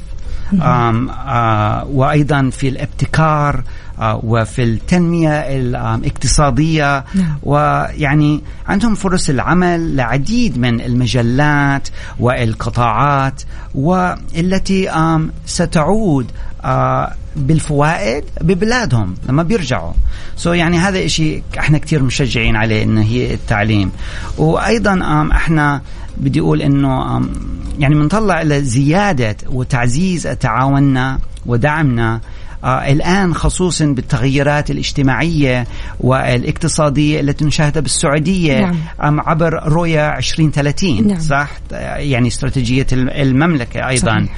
[0.62, 3.62] آم، آه، وأيضا في الابتكار
[4.01, 7.05] وفي التنمية الاقتصادية.
[7.14, 7.38] نعم.
[7.42, 11.88] ويعني عندهم فرص العمل لعديد من المجلات
[12.20, 13.42] والقطاعات
[13.74, 14.90] والتي
[15.47, 16.26] ستعود
[16.64, 19.92] آه، بالفوائد ببلادهم لما بيرجعوا.
[20.36, 23.90] سو so يعني هذا إشي إحنا كتير مشجعين عليه انه هي التعليم.
[24.38, 25.82] وأيضا إحنا
[26.16, 27.20] بدي أقول إنه
[27.78, 32.20] يعني بنطلع إلى زيادة وتعزيز تعاوننا ودعمنا آه
[32.64, 35.66] الآن خصوصا بالتغيرات الاجتماعية
[36.00, 39.20] والاقتصادية التي نشاهدها بالسعودية نعم.
[39.20, 41.18] عبر رؤية 2030 نعم.
[41.20, 44.28] صح آه، يعني استراتيجية الم- المملكة أيضا صحيح.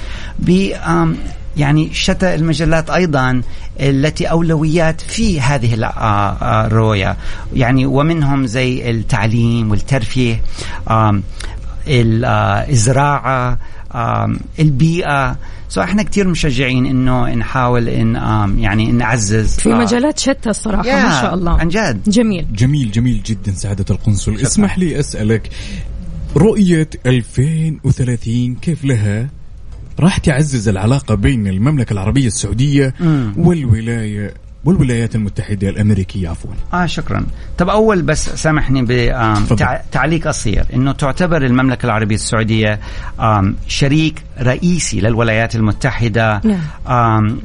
[1.57, 3.41] يعني شتى المجالات أيضا
[3.79, 7.17] التي أولويات في هذه ال- آه، آه، الرؤيه
[7.53, 10.41] يعني ومنهم زي التعليم والترفيه
[10.89, 11.21] آه،
[12.69, 13.57] الزراعة
[14.59, 15.35] البيئة
[15.69, 18.15] سو إحنا كثير مشجعين إنه نحاول إن
[18.59, 21.51] يعني نعزز في آه، مجالات شتى الصراحة يا، ما شاء الله.
[21.59, 22.09] عن جد.
[22.09, 22.47] جميل.
[22.53, 24.35] جميل جميل جدا سعادة القنصل.
[24.35, 25.49] اسمح لي أسألك
[26.35, 29.29] رؤية 2030 كيف لها؟
[29.99, 33.33] راح تعزز العلاقة بين المملكة العربية السعودية مم.
[33.37, 34.33] والولاية
[34.65, 37.25] والولايات المتحدة الأمريكية عفوا آه شكرا
[37.57, 38.81] طب أول بس سامحني
[39.35, 39.65] تفضل.
[39.89, 42.79] بتعليق قصير إنه تعتبر المملكة العربية السعودية
[43.19, 47.39] آم، شريك رئيسي للولايات المتحدة نعم.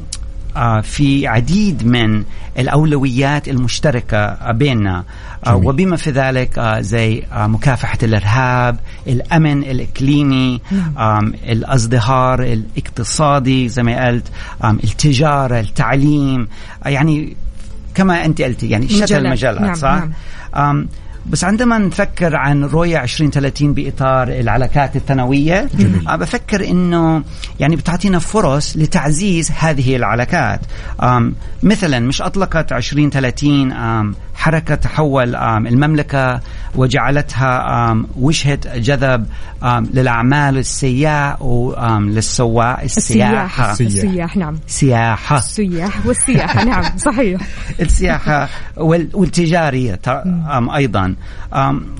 [0.56, 2.24] آه، في عديد من
[2.58, 5.04] الأولويات المشتركة بيننا
[5.46, 5.68] آه، جميل.
[5.68, 8.76] وبما في ذلك آه، زي مكافحة الإرهاب،
[9.06, 10.60] الأمن الإقليمي،
[10.98, 14.26] آم، الأزدهار الاقتصادي زي ما قلت،
[14.64, 16.48] التجارة، التعليم،
[16.86, 17.36] يعني
[17.94, 19.24] كما أنت قلتي يعني شتى مجالات.
[19.26, 20.04] المجالات نعم، صح؟
[20.54, 20.88] نعم.
[21.26, 25.68] بس عندما نفكر عن رؤية 2030 بإطار العلاقات الثانوية
[26.08, 27.22] أه بفكر أنه
[27.60, 30.60] يعني بتعطينا فرص لتعزيز هذه العلاقات.
[31.62, 35.34] مثلا مش أطلقت 2030 أم حركة تحول
[35.66, 36.40] المملكة
[36.74, 39.26] وجعلتها وجهة جذب
[39.94, 41.36] للأعمال السياح
[42.82, 43.72] السياح السياحة.
[43.72, 44.58] السياح نعم.
[44.66, 47.40] سياحة السياح والسياحة نعم صحيح.
[47.80, 50.00] السياحة وال- والتجارية
[50.74, 51.14] أيضا.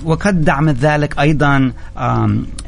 [0.05, 1.71] وقد دعمت ذلك أيضا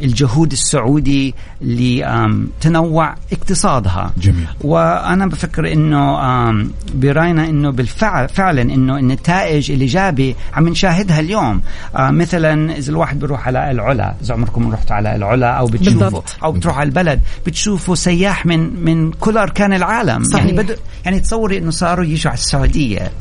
[0.02, 4.48] الجهود السعودي لتنوع اقتصادها جميل.
[4.62, 6.20] وأنا بفكر أنه
[6.50, 11.62] أم، برأينا أنه بالفعل فعلا أنه النتائج الإيجابي عم نشاهدها اليوم
[11.96, 16.36] آه مثلا إذا الواحد بيروح على العلا إذا عمركم رحتوا على العلا أو بتشوفوا بالضبط.
[16.44, 20.46] أو بتروح على البلد بتشوفوا سياح من من كل أركان العالم صحيح.
[20.46, 20.76] يعني بدأ
[21.06, 23.12] يعني تصوري إنه صاروا يجوا على السعودية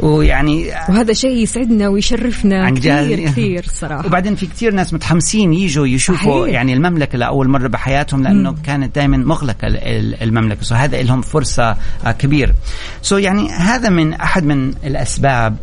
[0.00, 2.74] ويعني وهذا شيء يسعدنا ويشرفنا عن
[3.16, 3.32] كثير جد.
[3.32, 6.54] كثير صراحة وبعدين في كثير ناس متحمسين يجوا يشوفوا صحيح.
[6.54, 8.56] يعني المملكة لأول مرة بحياتهم لأنه مم.
[8.56, 12.54] كانت دائما مغلقة ال- ال- المملكة سو هذا لهم فرصة آه، كبيره
[13.02, 15.56] so يعني هذا من أحد من الأسباب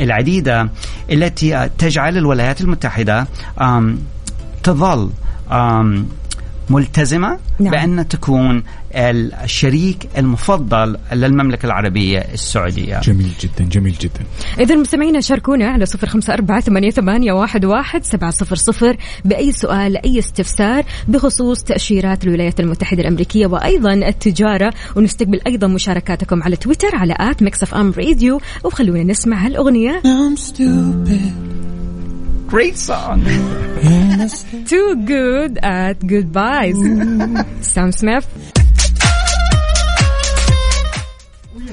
[0.00, 0.70] العديدة
[1.12, 3.26] التي آه، تجعل الولايات المتحدة
[4.62, 5.10] تظل
[6.70, 7.70] ملتزمة نعم.
[7.70, 8.62] بأن تكون
[8.94, 13.00] الشريك المفضل للمملكة العربية السعودية.
[13.00, 14.20] جميل جدا جميل جدا.
[14.60, 19.52] إذا مستمعينا شاركونا على صفر خمسة أربعة ثمانية, ثمانية واحد, واحد سبعة صفر صفر بأي
[19.52, 26.96] سؤال أي استفسار بخصوص تأشيرات الولايات المتحدة الأمريكية وأيضا التجارة ونستقبل أيضا مشاركاتكم على تويتر
[26.96, 30.02] على at Mix FM Radio وخلونا نسمع هالأغنية.
[32.50, 33.22] Great song.
[34.72, 36.78] Too good at goodbyes.
[37.74, 38.24] سام سميث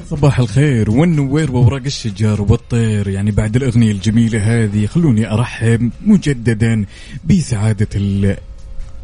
[0.10, 0.92] صباح الخير.
[0.92, 3.08] والنوير وورق الشجر والطير.
[3.08, 6.86] يعني بعد الأغنية الجميلة هذه خلوني أرحب مجددا
[7.26, 8.38] بسعادة ال-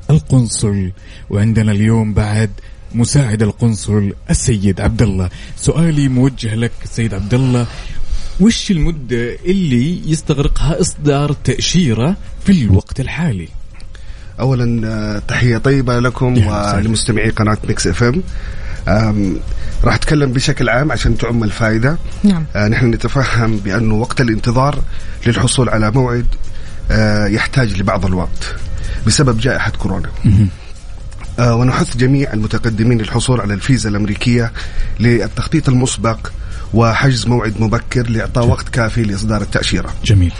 [0.09, 0.91] القنصل.
[1.29, 2.49] وعندنا اليوم بعد
[2.95, 5.29] مساعد القنصل السيد عبد الله.
[5.57, 7.67] سؤالي موجه لك سيد عبد الله.
[8.39, 13.47] وش المدة اللي يستغرقها إصدار تأشيرة في الوقت الحالي؟
[14.39, 19.39] اولا آه، تحية طيبة لكم ولمستمعي قناة Mix FM
[19.83, 21.97] راح أتكلم بشكل عام عشان تعم الفائدة.
[22.23, 22.45] نعم.
[22.55, 24.81] آه، نحن نتفهم بانه وقت الانتظار
[25.27, 26.25] للحصول على موعد
[26.91, 28.55] آه، يحتاج لبعض الوقت
[29.07, 30.09] بسبب جائحة كورونا.
[31.39, 34.51] آه، ونحث جميع المتقدمين للحصول على الفيزا الأمريكية
[34.99, 36.31] للتخطيط المسبق
[36.73, 39.93] وحجز موعد مبكر لإعطاء وقت كافي لإصدار التأشيرة.
[40.05, 40.33] جميل.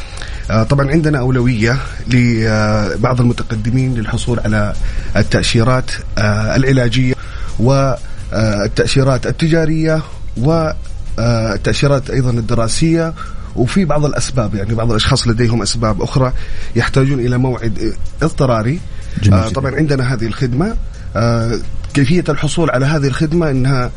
[0.51, 1.77] آه، طبعا عندنا أولوية
[2.07, 4.73] لبعض المتقدمين للحصول على
[5.15, 7.13] التأشيرات آه، العلاجية
[7.59, 10.01] والتأشيرات التجارية
[10.37, 13.13] والتأشيرات أيضا الدراسية.
[13.55, 16.33] وفي بعض الأسباب يعني بعض الأشخاص لديهم أسباب أخرى
[16.75, 18.79] يحتاجون إلى موعد اضطراري.
[19.23, 19.49] جميل آه،.
[19.49, 20.75] طبعا عندنا هذه الخدمة.
[21.15, 21.59] آه،
[21.93, 23.91] كيفية الحصول على هذه الخدمة؟ إنها آه،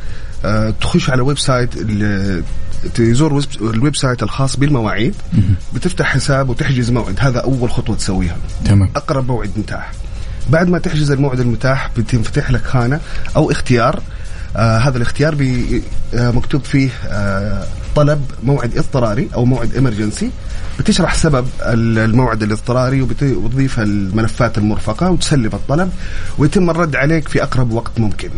[0.81, 1.71] تخش على website
[2.95, 3.45] تزور web-
[3.75, 5.15] ال website الخاص بالمواعيد.
[5.75, 7.15] بتفتح حساب وتحجز موعد.
[7.19, 8.37] هذا أول خطوة تسويها.
[8.65, 8.91] تمام.
[8.97, 9.93] أقرب موعد متاح.
[10.51, 13.01] بعد ما تحجز الموعد المتاح بتنفتح لك خانة
[13.37, 14.03] أو اختيار.
[14.57, 15.83] آه هذا الاختيار بي
[16.15, 17.65] آه مكتوب فيه آه
[17.97, 20.31] طلب موعد اضطراري أو موعد emergency
[20.79, 25.91] بتشرح سبب ال- الموعد الاضطراري وتضيف الملفات المرفقة وتسلم الطلب.
[26.39, 28.31] ويتم الرد عليك في أقرب وقت ممكن.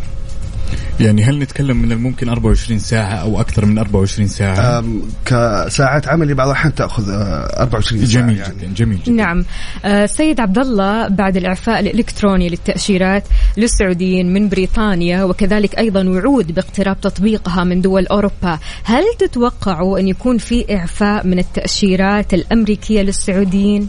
[1.00, 4.84] يعني هل نتكلم من الممكن 24 ساعة أو أكثر من 24 ساعة
[5.24, 8.54] كساعات عملي بعض الأحيان تأخذ آه 24 ساعة جميل يعني.
[8.54, 9.44] جدا جميل جدا نعم
[9.84, 13.24] آه، سيد عبد الله بعد الإعفاء الإلكتروني للتأشيرات
[13.56, 20.38] للسعوديين من بريطانيا وكذلك أيضا وعود باقتراب تطبيقها من دول أوروبا هل تتوقعوا أن يكون
[20.38, 23.88] في إعفاء من التأشيرات الأمريكية للسعوديين؟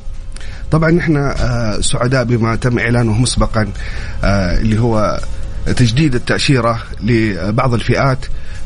[0.72, 3.68] طبعا نحن آه، سعداء بما تم إعلانه مسبقا
[4.24, 5.20] اللي هو
[5.76, 8.18] تجديد التأشيرة لبعض الفئات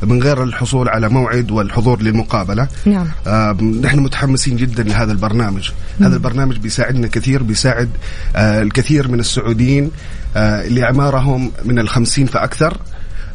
[0.03, 2.67] من غير الحصول على موعد والحضور للمقابلة.
[2.85, 3.07] نعم.
[3.27, 3.51] آه،
[3.81, 5.69] نحن متحمسين جدا لهذا البرنامج.
[6.01, 7.89] هذا البرنامج بيساعدنا كثير بيساعد
[8.35, 9.91] آه، الكثير من السعوديين
[10.35, 12.77] آه، اللي أعمارهم من الخمسين فأكثر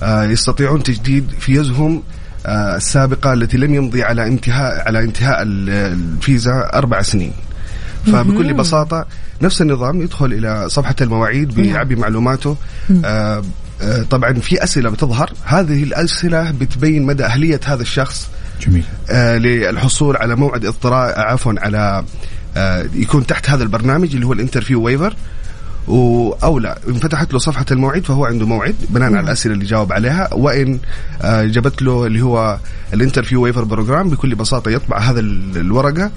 [0.03, 2.03] آه، يستطيعون تجديد فيزهم
[2.47, 7.33] آه، السابقة التي لم يمضي على انتهاء على انتهاء ال- الفيزا أربع سنين.
[8.07, 9.07] فبكل بساطة
[9.43, 12.57] نفس النظام يدخل إلى صفحة المواعيد بيعبي معلوماته.
[13.05, 13.43] آه،
[13.83, 15.33] آه، طبعا في أسئلة بتظهر.
[15.45, 18.29] هذه الأسئلة بتبين مدى أهلية هذا الشخص.
[18.67, 18.83] جميل.
[19.11, 22.05] آه، للحصول على موعد اضطراء عفوا على
[22.57, 25.17] آه، يكون تحت هذا البرنامج اللي هو ال interview waiver
[25.89, 28.75] و- أو لا ان فتحت له صفحة الموعد فهو عنده موعد.
[28.91, 30.35] بناء على الأسئلة اللي جاوب عليها.
[30.35, 30.79] وإن
[31.23, 32.59] آه، جابت له اللي هو
[32.95, 36.11] ال interview waiver program بكل بساطة يطبع هذا ال- الورقة.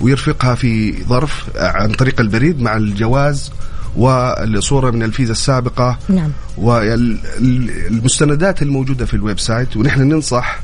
[0.00, 3.52] ويرفقها في ظرف عن طريق البريد مع الجواز
[3.96, 5.98] والصورة من الفيزا السابقة.
[6.08, 6.30] نعم.
[6.58, 10.60] والمستندات الموجودة في ال website ونحن ننصح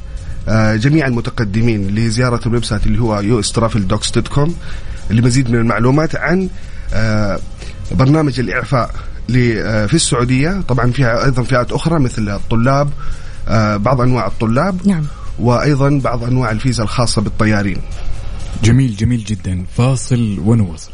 [0.48, 4.50] آه، جميع المتقدمين لزيارة ال website اللي هو ustraveldocs.com
[5.10, 6.48] لمزيد من المعلومات عن
[6.94, 7.38] آه،
[7.92, 8.90] برنامج الإعفاء
[9.36, 10.62] آه، في السعودية.
[10.68, 12.90] طبعا فيها أيضا فئات أخرى مثل الطلاب
[13.76, 15.04] بعض أنواع الطلاب نعم.
[15.38, 17.78] وأيضا بعض أنواع الفيزا الخاصة بالطيارين.
[18.62, 19.64] جميل جميل جدا.
[19.76, 20.90] فاصل ونواصل.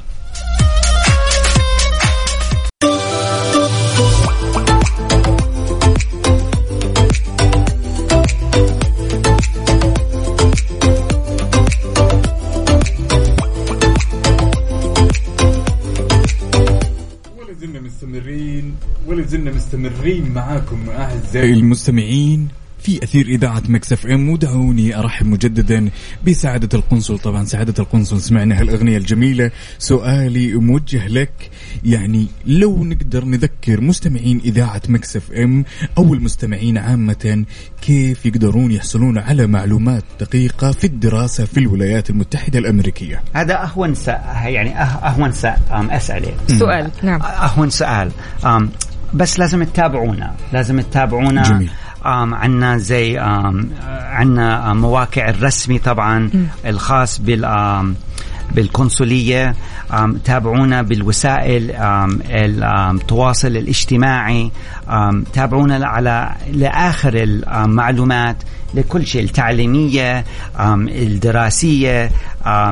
[17.61, 18.75] زلنا مستمرين
[19.07, 22.49] ولا زلنا مستمرين معاكم أعزائي المستمعين.
[22.83, 24.29] في أثير إذاعة Mix FM.
[24.29, 25.91] ودعوني أرحب مجددا
[26.27, 27.19] بسعادة القنصل.
[27.19, 29.51] طبعا سعادة القنصل سمعنا هالأغنية الجميلة.
[29.79, 31.51] سؤالي موجه لك
[31.85, 35.65] يعني لو نقدر نذكر مستمعين إذاعة Mix FM
[35.99, 37.45] أو المستمعين عامة
[37.83, 44.09] كيف يقدرون يحصلون على معلومات دقيقة في الدراسة في الولايات المتحدة الأمريكية؟ هذا أهون س...
[44.09, 45.45] يعني أه- أهون س...
[45.45, 46.91] أم اسئله سؤال.
[47.03, 48.11] نعم أهون سؤال.
[48.45, 48.71] أم
[49.15, 50.35] بس لازم تتابعونا.
[50.53, 51.43] لازم تتابعونا.
[51.43, 51.71] جميل.
[52.05, 53.19] عنا زي
[53.89, 56.31] عنا مواقع الرسمي طبعا
[56.67, 57.95] الخاص بال
[58.55, 59.55] بالقنصلية
[60.25, 61.71] تابعونا بالوسائل
[62.31, 64.51] التواصل الاجتماعي.
[65.33, 68.37] تابعونا على لآخر المعلومات
[68.75, 70.25] لكل شيء التعليمية
[70.89, 72.11] الدراسية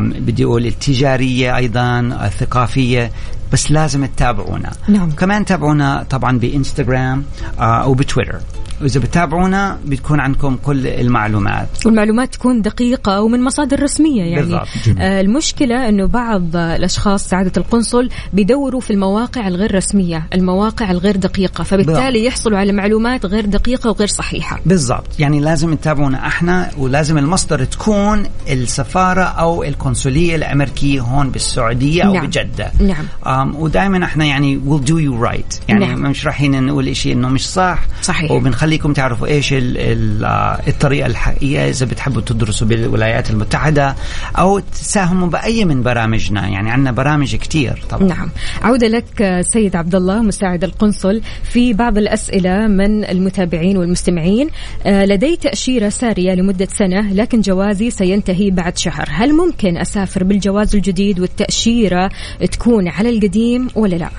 [0.00, 3.10] بدي أقول التجارية أيضا الثقافية.
[3.56, 5.10] بس لازم تتابعونا نعم.
[5.10, 7.24] كمان تابعونا طبعا بإنستغرام
[7.60, 8.40] آه وبتويتر
[8.80, 14.68] واذا بتابعونا بتكون عندكم كل المعلومات والمعلومات تكون دقيقة ومن مصادر رسمية يعني بالضبط.
[14.98, 21.64] آه المشكلة أنه بعض الأشخاص سعادة القنصل بيدوروا في المواقع الغير رسمية المواقع الغير دقيقة
[21.64, 22.26] فبالتالي بالضبط.
[22.26, 28.22] يحصلوا على معلومات غير دقيقة وغير صحيحة بالضبط يعني لازم تتابعونا إحنا ولازم المصدر تكون
[28.48, 32.26] السفارة أو القنصلية الأمريكية هون بالسعودية أو نعم.
[32.26, 33.04] بجدة نعم
[33.52, 35.60] um, ودائما إحنا يعني we'll do you right.
[35.68, 36.02] يعني نعم.
[36.02, 37.78] مش رايحين نقول شيء إنه مش صح.
[38.02, 38.30] صحيح.
[38.30, 43.96] وبنخليكم تعرفوا إيش ال ال آه، الطريقة الحقيقية إذا بتحبوا تدرسوا بالولايات المتحدة
[44.38, 46.48] أو تساهموا بأي من برامجنا.
[46.48, 48.08] يعني عندنا برامج كتير طبعا.
[48.08, 48.30] نعم.
[48.62, 54.48] عودة لك آه، سيد عبد الله مساعد القنصل في بعض الأسئلة من المتابعين والمستمعين.
[54.86, 59.08] آه، لدي تأشيرة سارية لمدة سنة لكن جوازي سينتهي بعد شهر.
[59.10, 62.10] هل ممكن أسافر بالجواز الجديد والتأشيرة
[62.52, 64.10] تكون على القديم ولا لا؟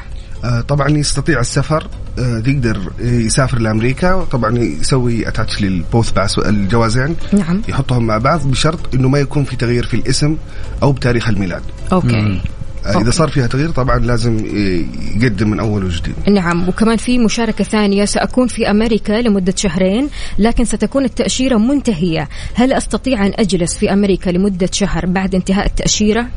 [0.44, 1.88] آه، طبعا يستطيع السفر
[2.20, 7.62] آه، يقدر يسافر لأمريكا طبعا يسوي attach لل both pass الجوازين نعم.
[7.68, 10.38] يحطهم مع بعض بشرط إنه ما يكون في تغيير في الاسم
[10.84, 11.62] أو بتاريخ الميلاد.
[11.92, 12.42] Okay.
[12.86, 14.84] آه، إذا صار فيها تغيير طبعا لازم آه،
[15.24, 16.14] يقدم من أول وجديد.
[16.30, 16.70] نعم.
[16.70, 22.30] وكمان في مشاركة ثانية سأكون في أمريكا لمدة شهرين لكن ستكون التأشيرة منتهية.
[22.54, 26.28] هل أستطيع أن أجلس في أمريكا لمدة شهر بعد انتهاء التأشيرة؟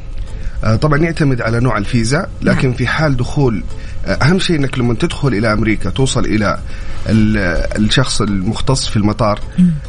[0.64, 2.76] آه، طبعا يعتمد على نوع الفيزا لكن نعم.
[2.76, 3.62] في حال دخول
[4.06, 6.58] آه، أهم شيء إنك لما تدخل إلى أمريكا توصل إلى
[7.08, 7.38] ال-
[7.84, 9.40] الشخص المختص في المطار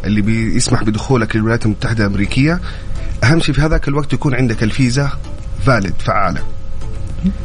[0.06, 2.60] اللي بيسمح بدخولك للولايات المتحدة الأمريكية.
[3.24, 5.10] أهم شيء في هذاك الوقت يكون عندك الفيزا
[5.68, 6.42] فالid فعالة.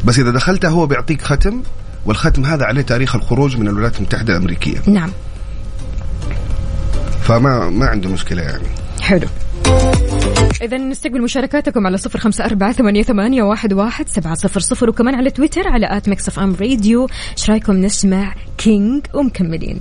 [0.04, 1.62] بس إذا دخلتها هو بيعطيك ختم
[2.06, 4.78] والختم هذا عليه تاريخ الخروج من الولايات المتحدة الأمريكية.
[4.86, 5.10] نعم.
[7.22, 8.64] فما ما عنده مشكلة يعني.
[9.00, 9.26] حلو.
[10.62, 15.14] إذا نستقبل مشاركاتكم على صفر خمسة أربعة ثمانية, ثمانية واحد, واحد سبعة صفر صفر وكمان
[15.14, 17.08] على تويتر على at Mix FM Radio.
[17.38, 19.80] إيش رأيكم نسمع كينج ومكملين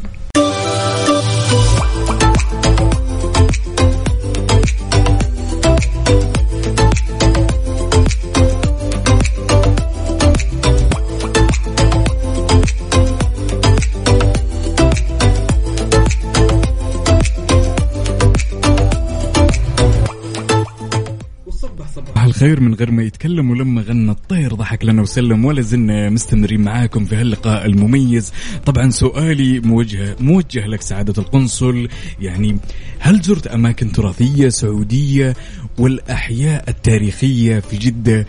[22.35, 27.05] الخير من غير ما يتكلم ولما غنى الطير ضحك لنا وسلم ولا زلنا مستمرين معاكم
[27.05, 28.33] في هاللقاء المميز.
[28.65, 31.87] طبعا سؤالي موجه موجه لك سعادة القنصل.
[32.21, 32.57] يعني
[32.99, 35.35] هل زرت أماكن تراثية سعودية
[35.77, 38.25] والأحياء التاريخية في جدة؟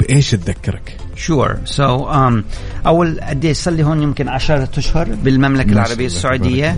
[0.00, 2.42] بإيش تذكرك؟ شور سو um,
[2.86, 6.76] أول قد إيش صار لي هون يمكن 10 أشهر بالمملكة العربية السعودية.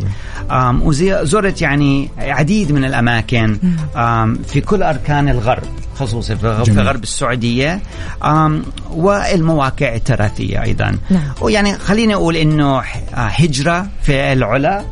[0.51, 3.59] um, وزرت يعني عديد من الأماكن.
[3.95, 5.84] um, في كل أركان الغرب.
[5.95, 6.81] خصوصا في جميل.
[6.81, 7.81] غرب السعودية
[8.23, 8.53] um,
[8.91, 11.23] والمواقع التراثية أيضا نعم.
[11.41, 14.85] ويعني خليني أقول إنه ح- آه، هجرة في العلا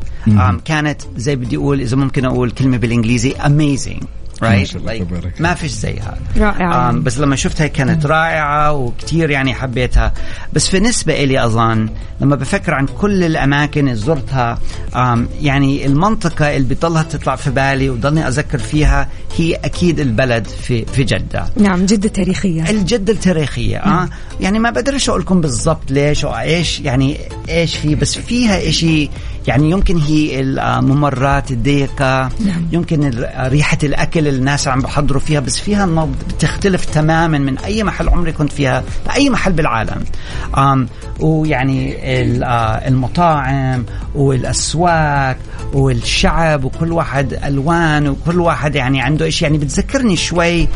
[0.64, 4.04] كانت زي بدي أقول إذا ممكن أقول كلمة بالإنجليزي amazing
[4.44, 6.90] الله، like ما فيش زيها رائعة.
[6.90, 10.12] آم، بس لما شفتها كانت رائعة وكتير يعني حبيتها.
[10.52, 11.88] بس بالنسبة إلي أظن
[12.20, 14.58] لما بفكر عن كل الأماكن اللي زرتها
[15.40, 21.04] يعني المنطقة اللي بتضلها تطلع في بالي وضلني أذكر فيها هي أكيد البلد في في
[21.04, 21.46] جدة.
[21.56, 22.70] نعم جدة تاريخية.
[22.70, 24.08] الجدة التاريخية آه.
[24.40, 27.18] يعني ما بقدرش أقول لكم بالضبط ليش أو إيش يعني
[27.48, 29.10] إيش في بس فيها إشي
[29.46, 32.66] يعني يمكن هي الممرات الضيقة نعم.
[32.72, 37.84] يمكن ريحة الأكل اللي الناس عم بحضروا فيها بس فيها النبض بتختلف تماما من أي
[37.84, 40.04] محل عمري كنت فيها بأي محل بالعالم
[40.58, 40.88] آم
[41.20, 42.44] ويعني ال-
[42.88, 43.84] المطاعم
[44.14, 45.36] والأسواق
[45.72, 50.68] والشعب وكل واحد ألوان وكل واحد يعني عنده إشي يعني بتذكرني شوي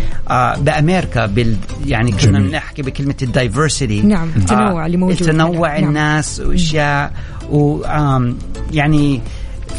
[0.59, 1.57] بأمريكا بال
[1.87, 2.39] يعني كنا.
[2.39, 5.79] بنحكي بكلمة ال diversity نعم، التنوع اللي موجود التنوع.
[5.79, 5.85] نعم.
[5.89, 7.13] الناس وأشياء
[7.51, 7.83] و
[8.73, 9.23] يعني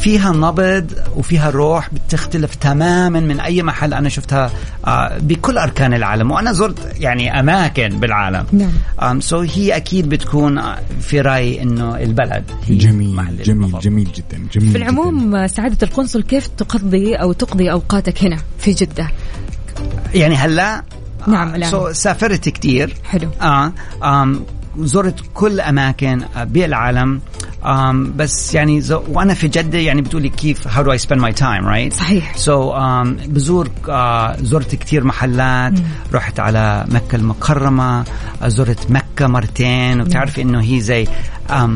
[0.00, 4.50] فيها نبض وفيها روح بتختلف تماما من أي محل أنا شفتها
[4.86, 6.30] آه، بكل أركان العالم.
[6.30, 8.46] وأنا زرت يعني أماكن بالعالم.
[8.52, 9.20] نعم.
[9.20, 14.72] so هي أكيد بتكون آه، في رايي إنه البلد هي جميل جميل جميل جدا جميل
[14.72, 19.10] في العموم سعادة القنصل كيف تقضي أو تقضي أوقاتك هنا في جدة؟
[20.14, 20.82] يعني هلا
[21.26, 21.70] نعم الآن.
[21.70, 22.94] so سافرت كتير.
[23.04, 23.30] حلو.
[23.42, 23.72] آه
[24.02, 24.40] آم
[24.78, 27.20] زرت كل أماكن آه، بالعالم.
[28.16, 31.98] بس يعني وأنا في جدة يعني بتقولي كيف how do I spend my time right?
[31.98, 32.36] صحيح.
[32.36, 35.72] سو so, um, بزور آه زرت كتير محلات.
[35.72, 35.84] مم.
[36.14, 38.04] رحت على مكة المكرمة
[38.42, 40.00] آه، زرت مكة مرتين.
[40.00, 41.06] وبتعرفي إنه هي زي
[41.48, 41.70] um,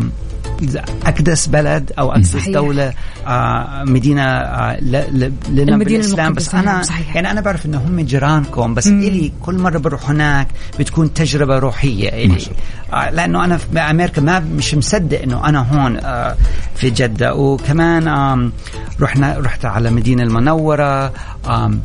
[1.06, 2.48] أقدس بلد أو اقدس صحيح.
[2.54, 2.92] دولة
[3.26, 7.14] آه مدينة آه ل- ل- لنا المدينة بالإسلام بس أنا نعم، صحيح.
[7.16, 9.00] يعني أنا بعرف إنه هم جيرانكم بس مم.
[9.02, 10.48] إلي كل مرة بروح هناك
[10.78, 12.38] بتكون تجربة روحية إلي
[12.92, 16.36] آه لأنه أنا في أمريكا ما مش مصدق إنه أنا هون آه
[16.74, 18.52] في جدة وكمان آم
[19.00, 21.12] رحنا رحت على مدينة المنورة
[21.48, 21.80] آم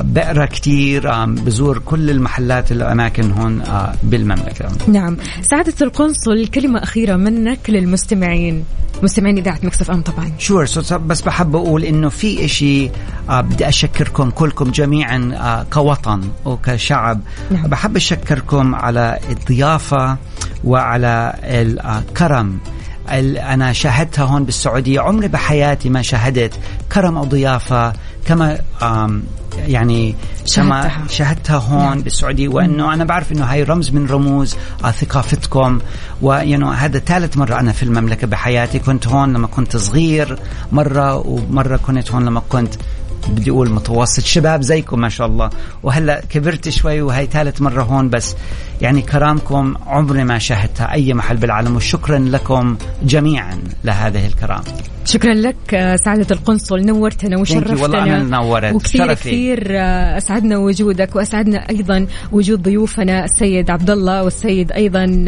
[0.00, 4.68] بقرا كثير بزور كل المحلات الأماكن هون آه بالمملكة.
[4.88, 5.16] نعم.
[5.42, 8.64] سعادة القنصل كلمة أخيرة منك للمستمعين.
[9.02, 10.32] مستمعين إذاعة مكسف أم طبعا.
[10.38, 10.66] شور
[10.96, 12.90] بس بحب أقول إنه في إشي
[13.30, 17.20] آه بدي أشكركم كلكم جميعا آه كوطن وكشعب.
[17.50, 17.66] نعم.
[17.66, 20.16] بحب أشكركم على الضيافة
[20.64, 22.58] وعلى الكرم
[23.12, 25.00] ال- أنا شاهدتها هون بالسعودية.
[25.00, 26.52] عمري بحياتي ما شاهدت
[26.92, 27.92] كرم أو ضيافة
[28.26, 28.58] كما
[29.58, 30.14] يعني
[30.54, 31.08] كما شاهدتها.
[31.08, 32.00] شاهدتها هون نعم.
[32.00, 35.78] بالسعوديه وإنه أنا بعرف إنه هاي رمز من رموز آه، ثقافتكم
[36.22, 40.38] ويعني هذا ثالث مرة أنا في المملكة بحياتي كنت هون لما كنت صغير
[40.72, 42.74] مرة ومرة كنت هون لما كنت
[43.28, 45.50] بدي أقول متوسط شباب زيكم ما شاء الله
[45.82, 48.36] وهلأ كبرت شوي وهي ثالث مرة هون بس
[48.80, 54.64] يعني كرامكم عمري ما شاهدتها أي محل بالعالم وشكرا لكم جميعا لهذه الكرامه
[55.06, 58.74] شكرا لك آه، سعادة القنصل نورتنا وشرفتنا والله أنا نورت.
[58.74, 59.30] وكثير شرفي.
[59.30, 65.24] كثير آه، أسعدنا وجودك وأسعدنا أيضا وجود ضيوفنا السيد عبد الله والسيد أيضا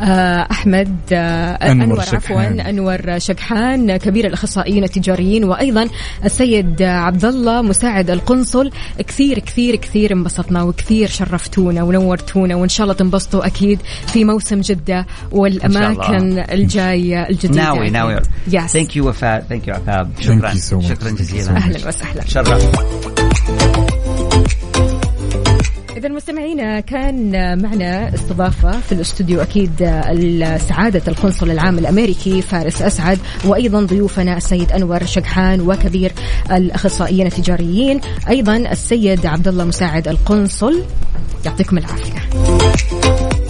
[0.00, 2.70] آه، أحمد آه، أنور عفوا.
[2.70, 5.88] أنور شكحان كبير الأخصائيين التجاريين وأيضا
[6.24, 12.94] السيد عبد الله مساعد القنصل كثير كثير كثير انبسطنا وكثير شرفتونا ونورتونا وإن شاء الله
[12.94, 17.62] تنبسطوا أكيد في موسم جدة والأماكن الجاية الجديدة.
[17.62, 18.16] ناوي ناوي
[18.50, 18.66] Yes.
[18.66, 20.54] thank you وفاء thank you عتاب شكرا.
[20.80, 22.24] شكرا جزيلا أهلا وسهلا.
[22.26, 23.81] شرف
[26.02, 29.70] إذا مستمعينا كان معنا استضافة في الاستوديو أكيد
[30.68, 36.12] سعادة القنصل العام الأمريكي فارس أسعد وأيضا ضيوفنا السيد أنور شقحان وكبير
[36.50, 40.82] الأخصائيين التجاريين أيضا السيد عبد الله مساعد القنصل
[41.44, 43.41] يعطيكم العافية.